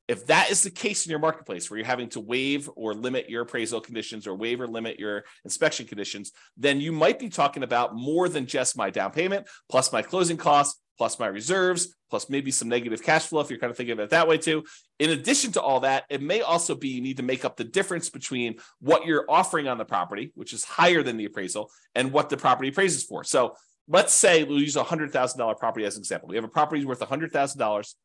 [0.10, 3.30] If that is the case in your marketplace where you're having to waive or limit
[3.30, 7.62] your appraisal conditions or waive or limit your inspection conditions, then you might be talking
[7.62, 12.30] about more than just my down payment plus my closing costs plus my reserves, plus
[12.30, 14.64] maybe some negative cash flow if you're kind of thinking of it that way too.
[15.00, 17.64] In addition to all that, it may also be you need to make up the
[17.64, 22.12] difference between what you're offering on the property, which is higher than the appraisal, and
[22.12, 23.24] what the property appraises for.
[23.24, 23.56] So
[23.88, 26.28] let's say we'll use a hundred thousand dollar property as an example.
[26.28, 27.96] We have a property worth a hundred thousand dollars.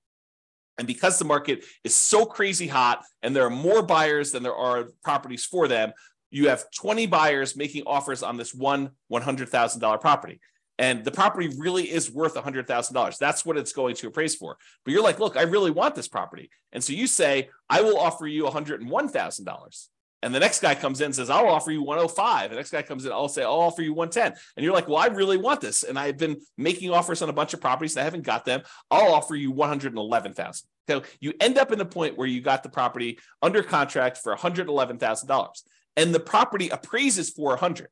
[0.79, 4.55] And because the market is so crazy hot and there are more buyers than there
[4.55, 5.93] are properties for them,
[6.31, 10.41] you have 20 buyers making offers on this one $100,000 property
[10.79, 13.19] and the property really is worth $100,000.
[13.19, 14.57] That's what it's going to appraise for.
[14.85, 16.51] But you're like, look, I really want this property.
[16.73, 19.89] And so you say, I will offer you $101,000.
[20.25, 22.49] And the next guy comes in and says, I'll offer you 105.
[22.49, 24.33] The next guy comes in, I'll say, I'll offer you 110.
[24.57, 25.83] And you're like, well, I really want this.
[25.83, 28.63] And I've been making offers on a bunch of properties and I haven't got them.
[28.91, 30.67] I'll offer you 111,000.
[30.89, 34.35] So you end up in a point where you got the property under contract for
[34.35, 35.63] $111,000
[35.97, 37.89] and the property appraises for 100.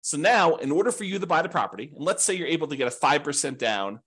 [0.00, 2.68] So now, in order for you to buy the property, and let's say you're able
[2.68, 4.00] to get a 5% down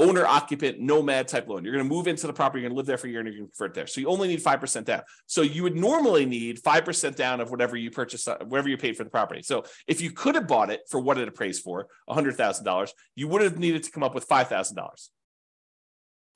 [0.00, 1.62] owner occupant nomad type loan.
[1.62, 3.20] You're going to move into the property, you're going to live there for a year
[3.20, 3.86] and you're going to convert there.
[3.86, 5.02] So you only need 5% down.
[5.26, 8.96] So you would normally need 5% down of whatever you purchase, uh, whatever you paid
[8.96, 9.42] for the property.
[9.42, 13.42] So if you could have bought it for what it appraised for, $100,000, you would
[13.42, 15.08] have needed to come up with $5,000.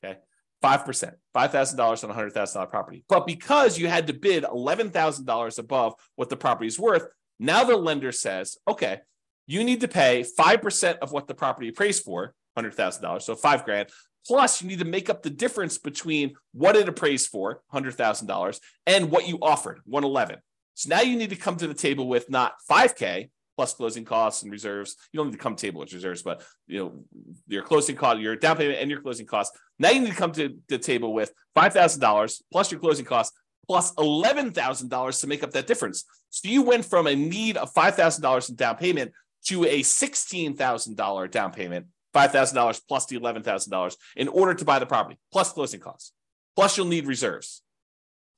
[0.04, 0.18] Okay.
[0.62, 3.04] 5%, $5,000 on a $100,000 property.
[3.08, 7.06] But because you had to bid $11,000 above what the property is worth,
[7.38, 9.00] now the lender says, okay,
[9.46, 13.88] you need to pay 5% of what the property appraised for, $100,000, so five grand,
[14.26, 19.10] plus you need to make up the difference between what it appraised for, $100,000, and
[19.10, 20.38] what you offered, 111.
[20.74, 24.42] So now you need to come to the table with not 5K plus closing costs
[24.42, 24.96] and reserves.
[25.12, 27.04] You don't need to come to table with reserves, but you know
[27.46, 29.56] your closing cost, your down payment, and your closing costs.
[29.78, 33.04] Now you need to come to the table with five thousand dollars plus your closing
[33.04, 33.32] costs
[33.66, 36.04] plus $11,000 to make up that difference.
[36.30, 39.12] So you went from a need of $5,000 in down payment
[39.46, 45.18] to a $16,000 down payment, $5,000 plus the $11,000 in order to buy the property,
[45.32, 46.12] plus closing costs.
[46.56, 47.62] Plus, you'll need reserves.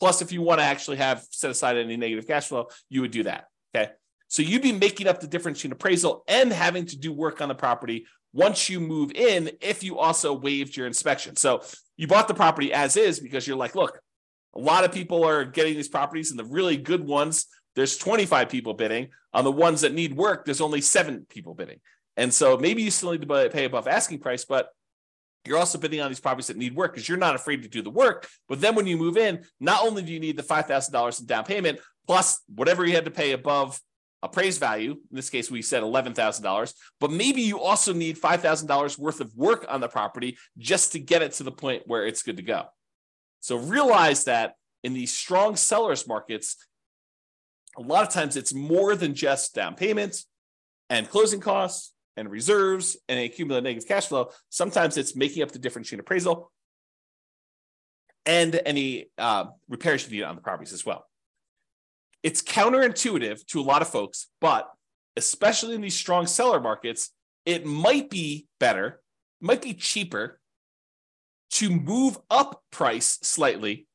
[0.01, 3.11] Plus, if you want to actually have set aside any negative cash flow, you would
[3.11, 3.47] do that.
[3.75, 3.91] Okay.
[4.29, 7.49] So you'd be making up the difference between appraisal and having to do work on
[7.49, 11.37] the property once you move in, if you also waived your inspection.
[11.37, 11.63] So
[11.97, 14.01] you bought the property as is because you're like, look,
[14.55, 18.49] a lot of people are getting these properties, and the really good ones, there's 25
[18.49, 19.09] people bidding.
[19.33, 21.81] On the ones that need work, there's only seven people bidding.
[22.17, 24.71] And so maybe you still need to pay above asking price, but
[25.47, 27.83] you're also bidding on these properties that need work because you're not afraid to do
[27.83, 28.29] the work.
[28.49, 31.45] But then when you move in, not only do you need the $5,000 in down
[31.45, 33.81] payment, plus whatever you had to pay above
[34.23, 34.93] appraised value.
[34.93, 39.67] In this case, we said $11,000, but maybe you also need $5,000 worth of work
[39.69, 42.65] on the property just to get it to the point where it's good to go.
[43.41, 46.57] So realize that in these strong sellers markets,
[47.77, 50.27] a lot of times it's more than just down payments
[50.89, 54.31] and closing costs and reserves and accumulated negative cash flow.
[54.49, 56.51] Sometimes it's making up the difference between appraisal
[58.25, 61.07] and any uh, repairs you need on the properties as well.
[62.23, 64.69] It's counterintuitive to a lot of folks, but
[65.17, 67.11] especially in these strong seller markets,
[67.45, 69.01] it might be better,
[69.41, 70.41] might be cheaper
[71.53, 73.87] to move up price slightly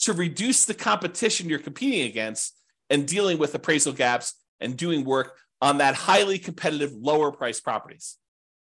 [0.00, 2.56] to reduce the competition you're competing against
[2.88, 8.16] and dealing with appraisal gaps and doing work on that highly competitive lower price properties.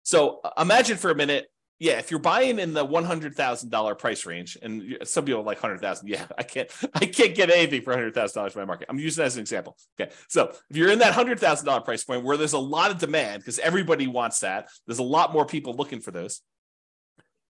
[0.02, 1.46] So uh, imagine for a minute,
[1.78, 5.42] yeah, if you're buying in the one hundred thousand dollar price range, and some people
[5.42, 8.60] like hundred thousand, yeah, I can't, I can't get anything for hundred thousand dollars in
[8.60, 8.86] my market.
[8.90, 9.76] I'm using that as an example.
[9.98, 12.90] Okay, so if you're in that hundred thousand dollar price point where there's a lot
[12.90, 16.42] of demand because everybody wants that, there's a lot more people looking for those.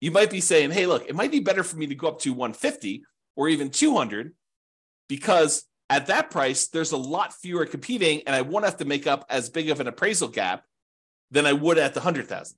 [0.01, 2.21] You might be saying, hey, look, it might be better for me to go up
[2.21, 3.03] to 150
[3.37, 4.33] or even 200
[5.09, 9.09] because at that price, there's a lot fewer competing, and I won't have to make
[9.09, 10.65] up as big of an appraisal gap
[11.33, 12.57] than I would at the 100,000.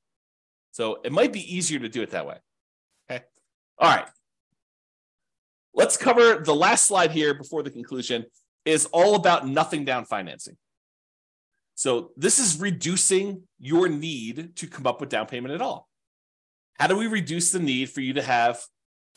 [0.72, 2.36] So it might be easier to do it that way.
[3.10, 3.24] Okay.
[3.78, 4.06] All right.
[5.74, 8.26] Let's cover the last slide here before the conclusion
[8.66, 10.58] is all about nothing down financing.
[11.74, 15.88] So this is reducing your need to come up with down payment at all.
[16.78, 18.60] How do we reduce the need for you to have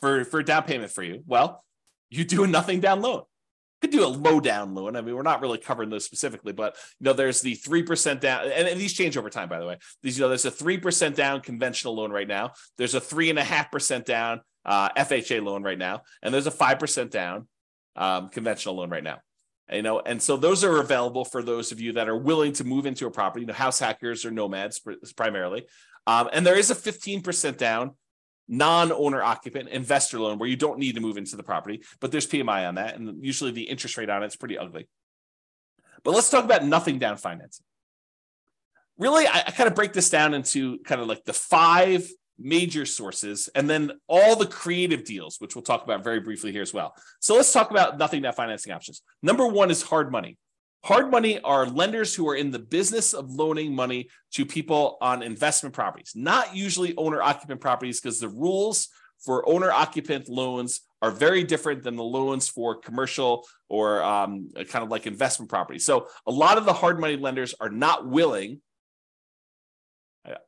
[0.00, 1.22] for, for a down payment for you?
[1.26, 1.62] Well,
[2.08, 3.24] you do a nothing down loan
[3.80, 4.96] could do a low down loan.
[4.96, 8.20] I mean, we're not really covering those specifically, but you know, there's the three percent
[8.20, 9.78] down, and, and, these change over time, by the way.
[10.02, 12.52] These, you know, there's a three percent down conventional loan right now.
[12.78, 16.46] There's a three and a half percent down uh, FHA loan right now, and there's
[16.46, 17.48] a five percent down
[17.96, 19.18] um, conventional loan right now.
[19.70, 22.64] You know, and so those are available for those of you that are willing to
[22.64, 23.42] move into a property.
[23.42, 24.80] You know, house hackers or nomads
[25.16, 25.66] primarily,
[26.06, 27.92] um, and there is a 15% down
[28.48, 32.26] non-owner occupant investor loan where you don't need to move into the property, but there's
[32.26, 34.88] PMI on that, and usually the interest rate on it's pretty ugly.
[36.04, 37.64] But let's talk about nothing down financing.
[38.98, 42.84] Really, I, I kind of break this down into kind of like the five major
[42.84, 46.72] sources and then all the creative deals, which we'll talk about very briefly here as
[46.72, 46.94] well.
[47.20, 49.02] So let's talk about nothing down financing options.
[49.22, 50.36] Number one is hard money.
[50.86, 55.20] Hard money are lenders who are in the business of loaning money to people on
[55.20, 58.86] investment properties, not usually owner occupant properties, because the rules
[59.18, 64.84] for owner occupant loans are very different than the loans for commercial or um, kind
[64.84, 65.84] of like investment properties.
[65.84, 68.60] So a lot of the hard money lenders are not willing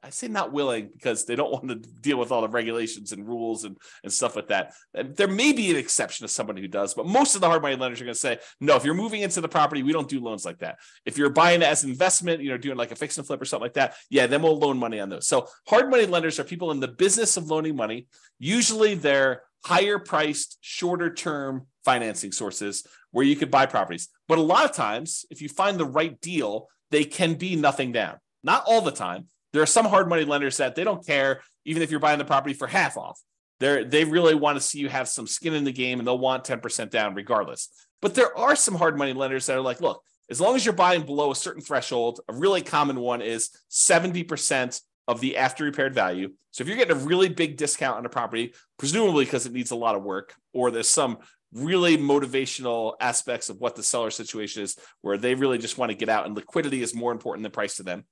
[0.02, 3.26] I say not willing because they don't want to deal with all the regulations and
[3.26, 4.74] rules and, and stuff like that.
[4.92, 7.76] There may be an exception to somebody who does, but most of the hard money
[7.76, 10.20] lenders are going to say, no, if you're moving into the property, we don't do
[10.20, 10.78] loans like that.
[11.04, 13.44] If you're buying it as investment, you know, doing like a fix and flip or
[13.44, 15.26] something like that, yeah, then we'll loan money on those.
[15.26, 18.06] So hard money lenders are people in the business of loaning money.
[18.38, 24.08] Usually they're higher priced, shorter term financing sources where you could buy properties.
[24.26, 27.92] But a lot of times, if you find the right deal, they can be nothing
[27.92, 28.18] down.
[28.42, 31.82] Not all the time, there are some hard money lenders that they don't care even
[31.82, 33.20] if you're buying the property for half off.
[33.61, 36.18] They they really want to see you have some skin in the game and they'll
[36.18, 37.68] want 10% down regardless.
[38.00, 40.74] But there are some hard money lenders that are like, look, as long as you're
[40.74, 45.94] buying below a certain threshold, a really common one is 70% of the after repaired
[45.94, 46.30] value.
[46.50, 49.70] So if you're getting a really big discount on a property, presumably because it needs
[49.70, 51.18] a lot of work, or there's some
[51.52, 55.96] really motivational aspects of what the seller situation is where they really just want to
[55.96, 58.04] get out and liquidity is more important than price to them.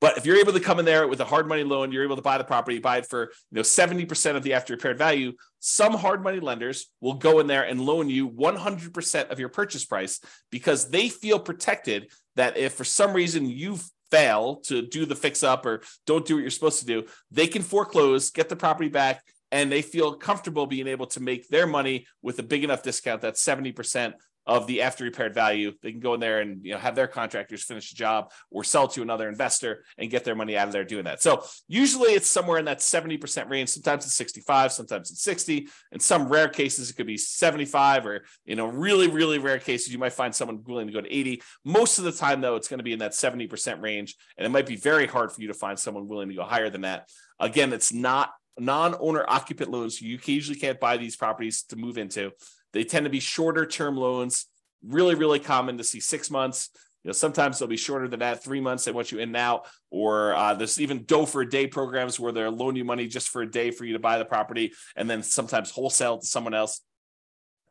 [0.00, 2.16] But if you're able to come in there with a hard money loan, you're able
[2.16, 5.32] to buy the property, buy it for you know 70% of the after repaired value.
[5.60, 9.84] Some hard money lenders will go in there and loan you 100% of your purchase
[9.84, 13.78] price because they feel protected that if for some reason you
[14.10, 17.46] fail to do the fix up or don't do what you're supposed to do, they
[17.46, 21.66] can foreclose, get the property back, and they feel comfortable being able to make their
[21.66, 24.14] money with a big enough discount that 70%
[24.46, 25.72] of the after repaired value.
[25.82, 28.64] They can go in there and you know have their contractors finish the job or
[28.64, 31.22] sell to another investor and get their money out of there doing that.
[31.22, 33.70] So usually it's somewhere in that 70% range.
[33.70, 35.68] Sometimes it's 65, sometimes it's 60.
[35.92, 39.92] In some rare cases, it could be 75, or you know, really, really rare cases,
[39.92, 41.42] you might find someone willing to go to 80.
[41.64, 44.16] Most of the time, though, it's going to be in that 70% range.
[44.36, 46.70] And it might be very hard for you to find someone willing to go higher
[46.70, 47.08] than that.
[47.40, 50.00] Again, it's not non-owner occupant loans.
[50.00, 52.30] You usually can't buy these properties to move into.
[52.74, 54.46] They tend to be shorter term loans,
[54.86, 56.68] really, really common to see six months.
[57.04, 58.84] You know, sometimes they'll be shorter than that, three months.
[58.84, 62.32] They want you in out, or uh, there's even dough for a day programs where
[62.32, 65.08] they'll loan you money just for a day for you to buy the property, and
[65.08, 66.80] then sometimes wholesale to someone else.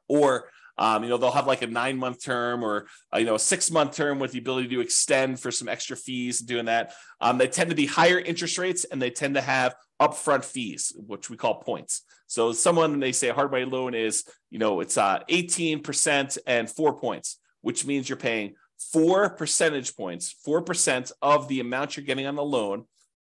[0.07, 3.35] Or Um, you know, they'll have like a nine month term or uh, you know
[3.35, 6.65] a six month term with the ability to extend for some extra fees and doing
[6.65, 6.93] that.
[7.21, 10.91] Um, they tend to be higher interest rates and they tend to have upfront fees,
[10.95, 12.01] which we call points.
[12.27, 16.69] So someone they say a hard money loan is, you know, it's uh, 18% and
[16.69, 18.55] four points, which means you're paying
[18.91, 22.85] four percentage points, 4% of the amount you're getting on the loan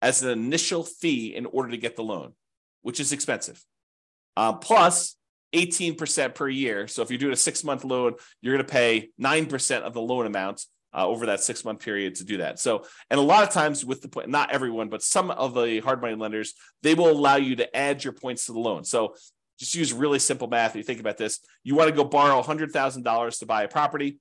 [0.02, 2.32] as an initial fee in order to get the loan,
[2.82, 3.64] which is expensive.
[4.36, 5.16] Um, plus
[5.54, 6.86] 18% per year.
[6.88, 10.00] So if you're doing a six month loan, you're going to pay 9% of the
[10.00, 12.58] loan amount uh, over that six month period to do that.
[12.58, 15.80] So, and a lot of times with the point, not everyone, but some of the
[15.80, 18.84] hard money lenders, they will allow you to add your points to the loan.
[18.84, 19.14] So
[19.58, 20.76] just use really simple math.
[20.76, 21.40] You think about this.
[21.64, 24.18] You want to go borrow $100,000 to buy a property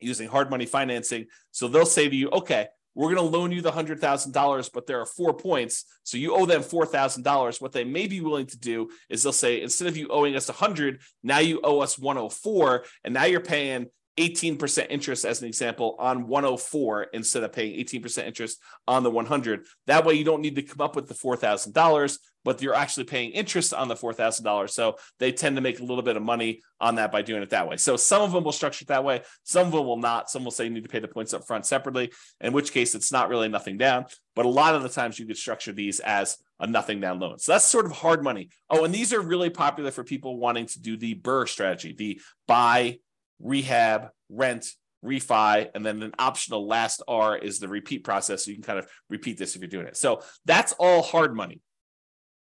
[0.00, 1.26] using hard money financing.
[1.50, 5.00] So they'll say to you, okay, we're going to loan you the $100,000, but there
[5.00, 5.84] are four points.
[6.02, 7.60] So you owe them $4,000.
[7.60, 10.48] What they may be willing to do is they'll say, instead of you owing us
[10.48, 12.84] 100, now you owe us 104.
[13.04, 13.86] And now you're paying
[14.18, 19.64] 18% interest as an example on 104 instead of paying 18% interest on the 100
[19.86, 23.30] that way you don't need to come up with the $4000 but you're actually paying
[23.30, 26.96] interest on the $4000 so they tend to make a little bit of money on
[26.96, 27.76] that by doing it that way.
[27.76, 29.22] So some of them will structure it that way.
[29.42, 30.30] Some of them will not.
[30.30, 32.94] Some will say you need to pay the points up front separately in which case
[32.94, 34.06] it's not really nothing down.
[34.36, 37.38] But a lot of the times you could structure these as a nothing down loan.
[37.38, 38.50] So that's sort of hard money.
[38.70, 42.20] Oh and these are really popular for people wanting to do the BRRRR strategy the
[42.46, 42.98] buy
[43.40, 44.66] rehab, rent,
[45.04, 48.44] refi, and then an optional last R is the repeat process.
[48.44, 49.96] So you can kind of repeat this if you're doing it.
[49.96, 51.60] So that's all hard money.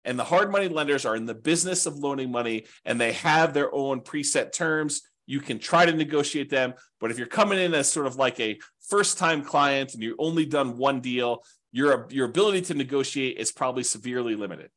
[0.05, 3.53] And the hard money lenders are in the business of loaning money and they have
[3.53, 5.03] their own preset terms.
[5.27, 6.75] You can try to negotiate them.
[7.01, 10.17] But if you're coming in as sort of like a first time client and you've
[10.19, 14.71] only done one deal, your, your ability to negotiate is probably severely limited.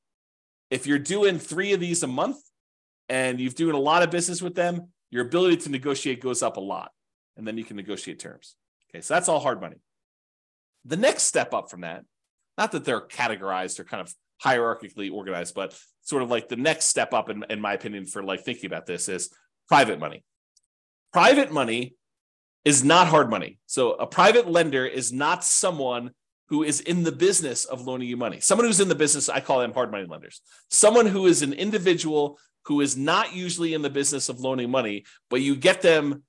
[0.69, 2.37] If you're doing three of these a month
[3.09, 6.57] and you've doing a lot of business with them, your ability to negotiate goes up
[6.57, 6.91] a lot.
[7.37, 8.55] And then you can negotiate terms.
[8.89, 9.77] Okay, so that's all hard money.
[10.85, 12.03] The next step up from that,
[12.57, 14.13] not that they're categorized or kind of
[14.43, 18.23] hierarchically organized, but sort of like the next step up, in, in my opinion, for
[18.23, 19.29] like thinking about this is
[19.67, 20.23] private money.
[21.11, 21.95] Private money
[22.65, 23.59] is not hard money.
[23.65, 26.11] So a private lender is not someone
[26.47, 28.39] who is in the business of loaning you money.
[28.39, 30.41] Someone who's in the business, I call them hard money lenders.
[30.69, 35.05] Someone who is an individual who is not usually in the business of loaning money,
[35.29, 36.23] but you get them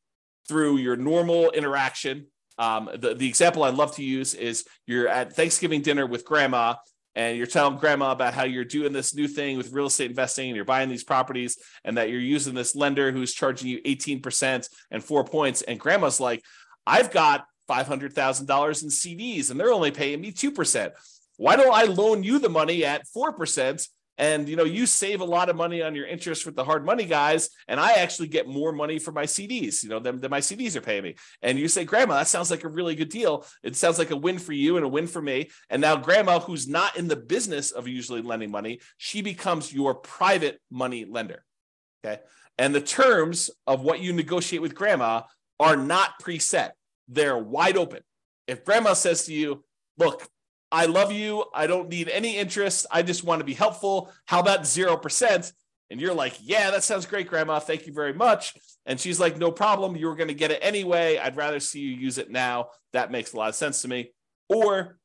[0.49, 2.27] through your normal interaction.
[2.59, 6.75] Um, the, the example I love to use is you're at Thanksgiving dinner with grandma
[7.17, 10.49] and you're telling grandma about how you're doing this new thing with real estate investing
[10.49, 14.69] and you're buying these properties and that you're using this lender who's charging you 18%
[14.91, 15.63] and four points.
[15.63, 16.43] And grandma's like,
[16.87, 20.93] I've got $500,000 in CDs and they're only paying me 2%.
[21.37, 23.89] Why don't I loan you the money at 4%
[24.19, 26.85] and you know you save a lot of money on your interest with the hard
[26.85, 30.31] money guys and i actually get more money for my cds you know than, than
[30.31, 31.15] my cds are paying me.
[31.43, 33.47] And you say grandma that sounds like a really good deal.
[33.63, 35.51] It sounds like a win for you and a win for me.
[35.71, 39.95] And now grandma who's not in the business of usually lending money she becomes your
[39.95, 41.45] private money lender
[42.05, 42.23] okay?
[42.59, 45.23] And the terms of what you negotiate with grandma
[45.59, 46.71] are not preset.
[47.09, 48.03] They're wide open.
[48.47, 49.65] If grandma says to you
[49.99, 50.29] look
[50.75, 51.45] I love you.
[51.55, 52.85] I don't need any interest.
[52.91, 54.11] I just want to be helpful.
[54.25, 55.53] How about 0%?
[55.89, 57.61] And you're like, yeah, that sounds great, grandma.
[57.61, 58.55] Thank you very much.
[58.85, 59.95] And she's like, no problem.
[59.95, 61.17] You were going to get it anyway.
[61.17, 62.71] I'd rather see you use it now.
[62.93, 64.11] That makes a lot of sense to me.
[64.49, 64.99] Or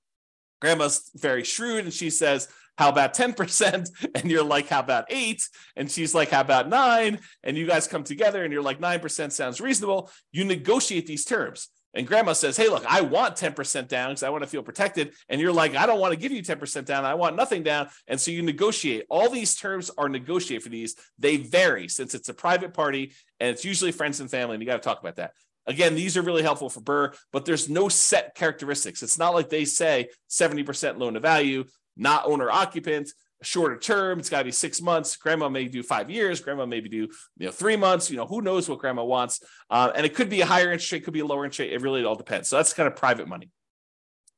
[0.59, 2.47] grandma's very shrewd and she says,
[2.79, 3.91] how about 10%?
[4.15, 5.47] And you're like, how about eight?
[5.75, 7.19] And she's like, how about nine?
[7.43, 10.09] And you guys come together and you're like, 9% sounds reasonable.
[10.31, 11.69] You negotiate these terms.
[11.93, 15.13] And grandma says, Hey, look, I want 10% down because I want to feel protected.
[15.27, 17.05] And you're like, I don't want to give you 10% down.
[17.05, 17.89] I want nothing down.
[18.07, 19.05] And so you negotiate.
[19.09, 20.95] All these terms are negotiated for these.
[21.17, 24.55] They vary since it's a private party and it's usually friends and family.
[24.55, 25.33] And you got to talk about that.
[25.65, 29.03] Again, these are really helpful for BRRRR, but there's no set characteristics.
[29.03, 31.65] It's not like they say 70% loan to value,
[31.95, 33.11] not owner occupant
[33.41, 34.19] shorter term.
[34.19, 35.15] It's got to be six months.
[35.15, 36.41] Grandma may do five years.
[36.41, 38.09] Grandma maybe do you know three months.
[38.09, 39.41] You know who knows what grandma wants.
[39.69, 41.73] Uh, and it could be a higher interest rate, could be a lower interest rate.
[41.73, 42.49] It really all depends.
[42.49, 43.49] So that's kind of private money.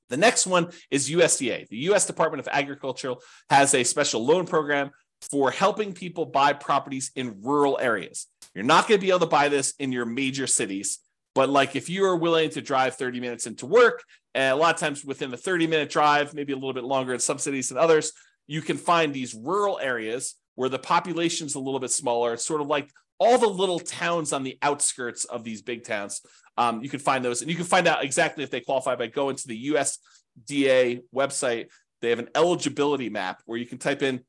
[0.09, 1.69] The next one is USDA.
[1.69, 2.05] The U.S.
[2.05, 3.15] Department of Agriculture
[3.49, 4.91] has a special loan program
[5.29, 8.27] for helping people buy properties in rural areas.
[8.53, 10.99] You're not going to be able to buy this in your major cities.
[11.33, 14.73] But like if you are willing to drive 30 minutes into work, and a lot
[14.73, 17.69] of times within the 30 minute drive, maybe a little bit longer in some cities
[17.69, 18.11] than others,
[18.51, 22.33] you can find these rural areas where the population's a little bit smaller.
[22.33, 26.19] It's sort of like all the little towns on the outskirts of these big towns.
[26.57, 29.07] Um, you can find those, and you can find out exactly if they qualify by
[29.07, 31.67] going to the USDA website.
[32.01, 34.19] They have an eligibility map where you can type in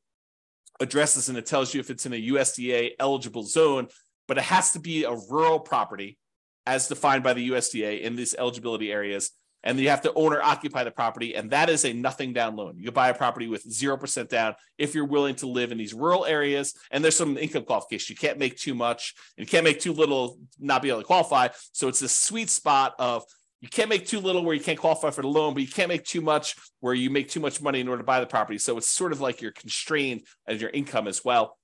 [0.79, 3.89] addresses and it tells you if it's in a USDA eligible zone.
[4.29, 6.17] but it has to be a rural property
[6.65, 9.31] as defined by the USDA in these eligibility areas.
[9.63, 11.35] And you have to own or occupy the property.
[11.35, 12.75] And that is a nothing down loan.
[12.77, 16.25] You buy a property with 0% down if you're willing to live in these rural
[16.25, 16.73] areas.
[16.91, 18.13] And there's some income qualification.
[18.13, 21.05] You can't make too much and you can't make too little, not be able to
[21.05, 21.47] qualify.
[21.71, 23.23] So it's a sweet spot of
[23.61, 25.87] you can't make too little where you can't qualify for the loan, but you can't
[25.87, 28.57] make too much where you make too much money in order to buy the property.
[28.57, 31.57] So it's sort of like you're constrained as your income as well.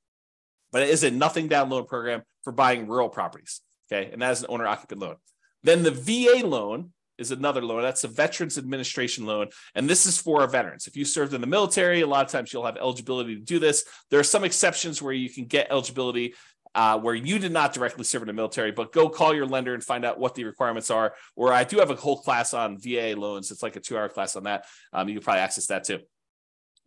[0.71, 3.59] But it is a nothing down loan program for buying rural properties.
[3.91, 4.09] Okay.
[4.11, 5.15] And that is an owner occupant loan.
[5.63, 7.81] Then the VA loan is another loan.
[7.81, 9.47] That's a Veterans Administration loan.
[9.75, 10.87] And this is for veterans.
[10.87, 13.59] If you served in the military, a lot of times you'll have eligibility to do
[13.59, 13.85] this.
[14.09, 16.33] There are some exceptions where you can get eligibility
[16.75, 19.73] uh, where you did not directly serve in the military, but go call your lender
[19.73, 21.13] and find out what the requirements are.
[21.35, 23.51] Or I do have a whole class on VA loans.
[23.51, 24.65] It's like a two hour class on that.
[24.93, 25.99] Um, you can probably access that too.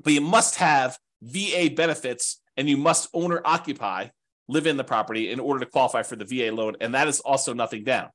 [0.02, 4.08] But you must have VA benefits and you must own or occupy,
[4.48, 6.76] live in the property in order to qualify for the VA loan.
[6.80, 8.08] And that is also nothing down.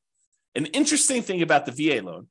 [0.58, 2.28] An interesting thing about the VA loan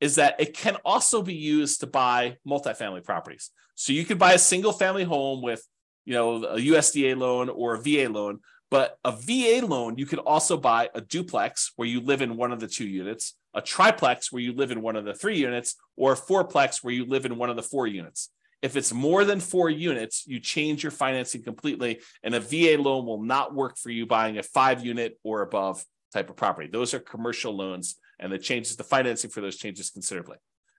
[0.00, 3.50] is that it can also be used to buy multifamily properties.
[3.76, 5.64] So you could buy a single family home with,
[6.04, 8.40] you know, a USDA loan or a VA loan,
[8.72, 12.50] but a VA loan, you could also buy a duplex where you live in one
[12.50, 15.76] of the two units, a triplex where you live in one of the three units,
[15.96, 18.30] or a fourplex where you live in one of the four units.
[18.62, 23.06] If it's more than four units, you change your financing completely, and a VA loan
[23.06, 26.68] will not work for you buying a five unit or above type of property.
[26.70, 30.36] Those are commercial loans, and it changes the financing for those changes considerably.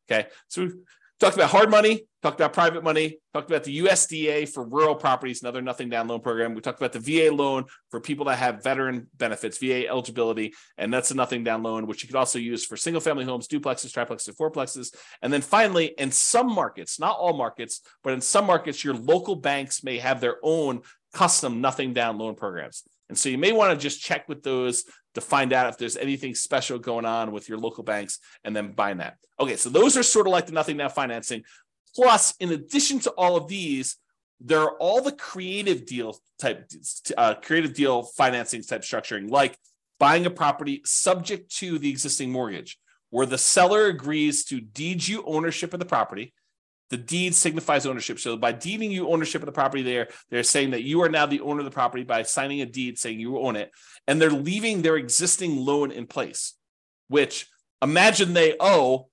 [0.09, 0.71] Okay, so we
[1.21, 5.43] Talked about hard money, talked about private money, talked about the USDA for rural properties,
[5.43, 6.55] another nothing down loan program.
[6.55, 10.91] We talked about the VA loan for people that have veteran benefits, VA eligibility, and
[10.91, 13.93] that's a nothing down loan, which you could also use for single family homes, duplexes,
[13.93, 14.95] triplexes, and fourplexes.
[15.21, 19.35] And then finally, in some markets, not all markets, but in some markets, your local
[19.35, 20.81] banks may have their own
[21.13, 22.81] custom nothing down loan programs.
[23.09, 24.85] And so you may want to just check with those
[25.15, 28.71] to find out if there's anything special going on with your local banks and then
[28.71, 29.17] buying that.
[29.39, 31.43] Okay, so those are sort of like the nothing now financing.
[31.95, 33.97] Plus, in addition to all of these,
[34.39, 36.69] there are all the creative deal type,
[37.17, 39.57] uh, creative deal financing type structuring, like
[39.99, 45.23] buying a property subject to the existing mortgage, where the seller agrees to deed you
[45.25, 46.33] ownership of the property
[46.91, 48.19] the deed signifies ownership.
[48.19, 51.25] So by deeding you ownership of the property there, they're saying that you are now
[51.25, 53.71] the owner of the property by signing a deed saying you own it.
[54.07, 56.53] And they're leaving their existing loan in place,
[57.07, 57.47] which
[57.81, 59.07] imagine they owe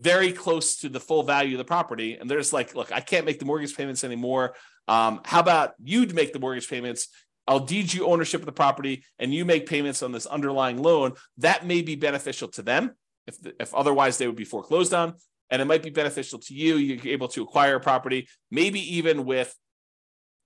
[0.00, 2.14] very close to the full value of the property.
[2.14, 4.54] And they're just like, look, I can't make the mortgage payments anymore.
[4.88, 7.08] Um, how about you make the mortgage payments?
[7.46, 11.12] I'll deed you ownership of the property and you make payments on this underlying loan.
[11.38, 12.92] That may be beneficial to them.
[13.26, 15.14] If, if otherwise they would be foreclosed on
[15.50, 16.76] and it might be beneficial to you.
[16.76, 19.54] You're able to acquire a property, maybe even with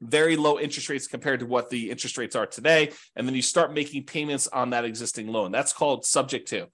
[0.01, 2.91] very low interest rates compared to what the interest rates are today.
[3.17, 5.53] And then you start making payments on that existing loan.
[5.53, 6.67] That's called subject to.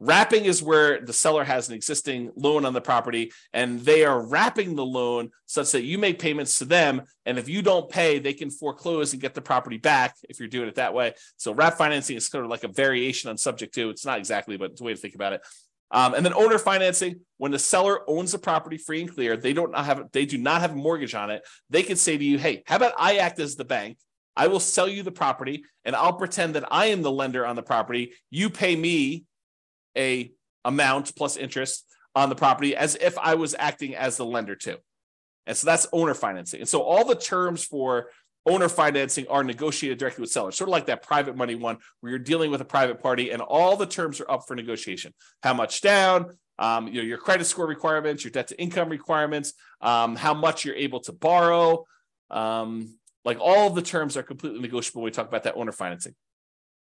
[0.00, 4.26] Wrapping is where the seller has an existing loan on the property and they are
[4.26, 7.02] wrapping the loan such that you make payments to them.
[7.24, 10.48] And if you don't pay, they can foreclose and get the property back if you're
[10.48, 11.14] doing it that way.
[11.36, 13.88] So, wrap financing is sort of like a variation on subject to.
[13.88, 15.42] It's not exactly, but it's a way to think about it.
[15.94, 19.52] Um, and then owner financing, when the seller owns the property free and clear, they
[19.52, 21.46] don't have they do not have a mortgage on it.
[21.70, 23.98] They can say to you, "Hey, how about I act as the bank?
[24.36, 27.54] I will sell you the property, and I'll pretend that I am the lender on
[27.54, 28.12] the property.
[28.28, 29.24] You pay me
[29.96, 30.32] a
[30.64, 31.84] amount plus interest
[32.16, 34.78] on the property as if I was acting as the lender too."
[35.46, 36.58] And so that's owner financing.
[36.58, 38.10] And so all the terms for
[38.46, 42.10] owner financing are negotiated directly with sellers, sort of like that private money one where
[42.10, 45.14] you're dealing with a private party and all the terms are up for negotiation.
[45.42, 49.54] How much down, um, you know, your credit score requirements, your debt to income requirements,
[49.80, 51.84] um, how much you're able to borrow.
[52.30, 56.14] Um, like all the terms are completely negotiable when we talk about that owner financing.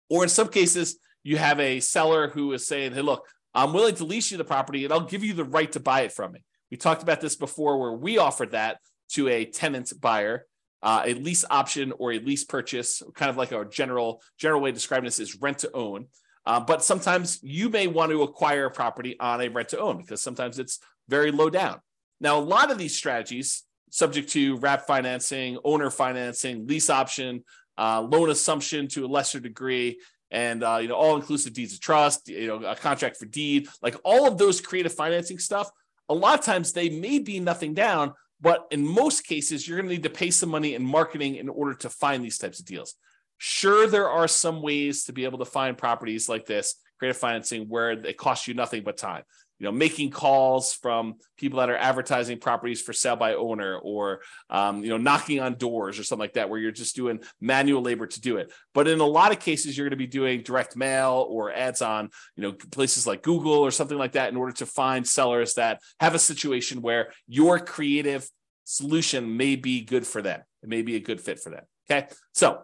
[0.10, 3.96] Or in some cases, you have a seller who is saying, hey, look, I'm willing
[3.96, 6.32] to lease you the property and I'll give you the right to buy it from
[6.32, 6.44] me.
[6.70, 8.80] We talked about this before where we offered that
[9.10, 10.46] to a tenant buyer
[10.84, 14.70] uh, a lease option or a lease purchase, kind of like a general general way
[14.70, 16.08] of describing this is rent to own.
[16.46, 19.98] Uh, but sometimes you may want to acquire a property on a rent to own
[19.98, 21.80] because sometimes it's very low down.
[22.20, 27.44] Now, a lot of these strategies, subject to wrap financing, owner financing, lease option,
[27.78, 31.82] uh, loan assumption to a lesser degree, and uh, you know all inclusive deeds of
[31.82, 35.70] trust, you know a contract for deed, like all of those creative financing stuff.
[36.10, 39.88] A lot of times they may be nothing down, but in most cases, you're going
[39.88, 42.66] to need to pay some money in marketing in order to find these types of
[42.66, 42.96] deals.
[43.38, 47.68] Sure, there are some ways to be able to find properties like this, creative financing,
[47.68, 49.24] where it costs you nothing but time.
[49.62, 54.22] You know making calls from people that are advertising properties for sale by owner or
[54.50, 57.82] um, you know knocking on doors or something like that where you're just doing manual
[57.82, 58.52] labor to do it.
[58.74, 61.82] But in a lot of cases you're going to be doing direct mail or ads
[61.82, 65.54] on you know places like google or something like that in order to find sellers
[65.54, 68.28] that have a situation where your creative
[68.66, 70.42] solution may be good for them.
[70.64, 72.08] It may be a good fit for them okay?
[72.34, 72.64] So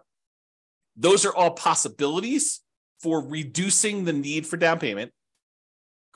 [0.96, 2.60] those are all possibilities
[3.00, 5.12] for reducing the need for down payment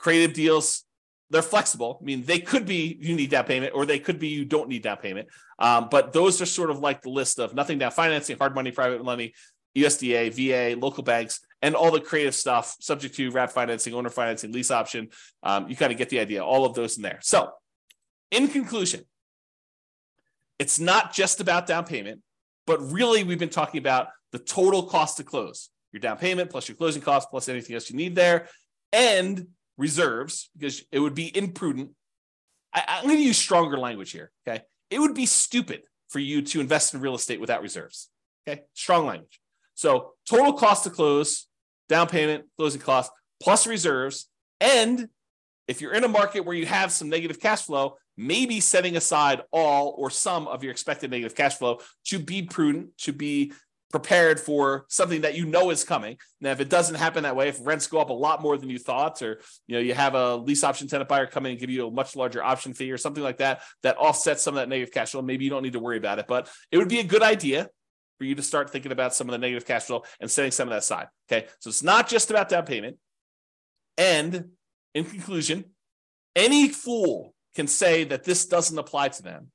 [0.03, 0.83] creative deals
[1.29, 1.97] they're flexible.
[1.99, 4.69] I mean, they could be you need down payment, or they could be you don't
[4.69, 5.29] need down payment.
[5.57, 8.69] Um, but those are sort of like the list of nothing down financing, hard money,
[8.71, 9.33] private money,
[9.75, 14.51] USDA, VA, local banks, and all the creative stuff subject to wrap financing, owner financing,
[14.51, 15.09] lease option.
[15.41, 16.43] Um, you kind of get the idea.
[16.43, 17.19] All of those in there.
[17.23, 17.49] So,
[18.29, 19.01] in conclusion,
[20.59, 22.21] it's not just about down payment,
[22.67, 26.67] but really we've been talking about the total cost to close your down payment plus
[26.67, 28.49] your closing costs plus anything else you need there,
[28.91, 29.47] and
[29.83, 31.89] reserves because it would be imprudent.
[32.73, 34.31] I, am going to use stronger language here.
[34.47, 34.63] Okay.
[34.89, 38.09] It would be stupid for you to invest in real estate without reserves.
[38.47, 38.61] Okay.
[38.73, 39.41] Strong language.
[39.75, 41.47] So total cost to close,
[41.89, 43.11] down payment, closing cost,
[43.41, 44.29] plus reserves.
[44.61, 45.09] And
[45.67, 49.41] if you're in a market where you have some negative cash flow, maybe setting aside
[49.51, 53.51] all or some of your expected negative cash flow to be prudent, to be
[53.93, 56.17] prepared for something that you know is coming.
[56.41, 58.67] Now, if it doesn't happen that way, if rents go up a lot more than
[58.67, 61.59] you thought, or you know you have a lease option tenant buyer come in and
[61.59, 64.61] give you a much larger option fee or something like that, that offsets some of
[64.61, 66.25] that negative cash flow, maybe you don't need to worry about it.
[66.27, 67.69] But it would be a good idea
[68.17, 70.67] for you to start thinking about some of the negative cash flow and setting some
[70.67, 71.07] of that aside.
[71.31, 72.97] Okay, so it's not just about down payment.
[73.99, 74.45] And
[74.95, 75.65] in conclusion,
[76.35, 79.51] any fool can say that this doesn't apply to them,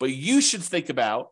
[0.00, 1.28] but you should think about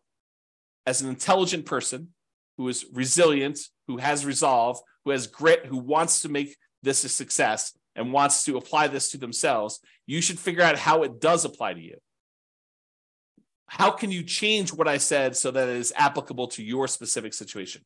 [0.85, 2.09] as an intelligent person
[2.57, 7.09] who is resilient, who has resolve, who has grit, who wants to make this a
[7.09, 11.45] success and wants to apply this to themselves, you should figure out how it does
[11.45, 11.97] apply to you.
[13.67, 17.33] How can you change what I said so that it is applicable to your specific
[17.33, 17.83] situation?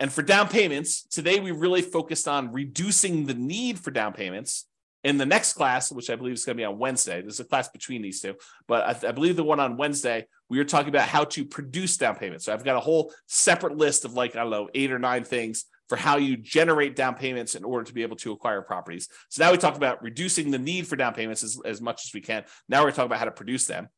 [0.00, 4.66] And for down payments, today we really focused on reducing the need for down payments
[5.04, 7.44] in the next class, which I believe is going to be on Wednesday, there's a
[7.44, 8.34] class between these two,
[8.66, 11.96] but I, I, believe the one on Wednesday, we were talking about how to produce
[11.96, 12.46] down payments.
[12.46, 15.24] So I've got a whole separate list of like, I don't know, eight or nine
[15.24, 19.08] things for how you generate down payments in order to be able to acquire properties.
[19.30, 22.12] So now we talk about reducing the need for down payments as, as much as
[22.12, 22.44] we can.
[22.68, 23.88] Now we're talking about how to produce them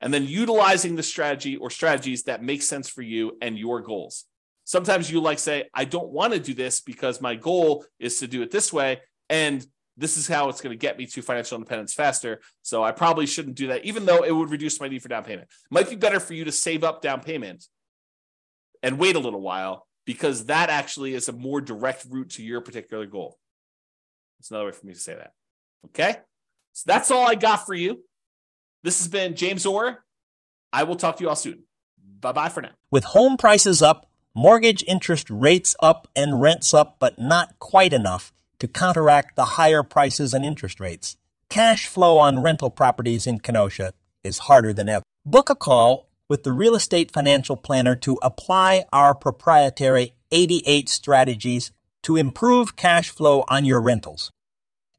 [0.00, 4.24] and then utilizing the strategy or strategies that make sense for you and your goals.
[4.64, 8.26] Sometimes you like say, I don't want to do this because my goal is to
[8.26, 9.00] do it this way.
[9.28, 9.64] And
[9.96, 12.40] this is how it's going to get me to financial independence faster.
[12.62, 15.24] So I probably shouldn't do that, even though it would reduce my need for down
[15.24, 15.48] payment.
[15.48, 17.64] It might be better for you to save up down payment
[18.82, 22.60] and wait a little while because that actually is a more direct route to your
[22.60, 23.38] particular goal.
[24.38, 25.32] That's another way for me to say that.
[25.86, 26.16] Okay.
[26.72, 28.04] So that's all I got for you.
[28.82, 30.04] This has been James Orr.
[30.72, 31.62] I will talk to you all soon.
[32.20, 32.72] Bye bye for now.
[32.90, 38.32] With home prices up, mortgage interest rates up, and rents up, but not quite enough
[38.58, 41.16] to counteract the higher prices and interest rates.
[41.48, 43.92] Cash flow on rental properties in Kenosha
[44.24, 45.04] is harder than ever.
[45.24, 51.70] Book a call with the Real Estate Financial Planner to apply our proprietary 88 strategies
[52.02, 54.30] to improve cash flow on your rentals.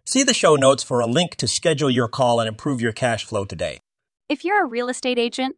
[0.06, 3.26] See the show notes for a link to schedule your call and improve your cash
[3.26, 3.80] flow today.
[4.30, 5.58] If you're a real estate agent,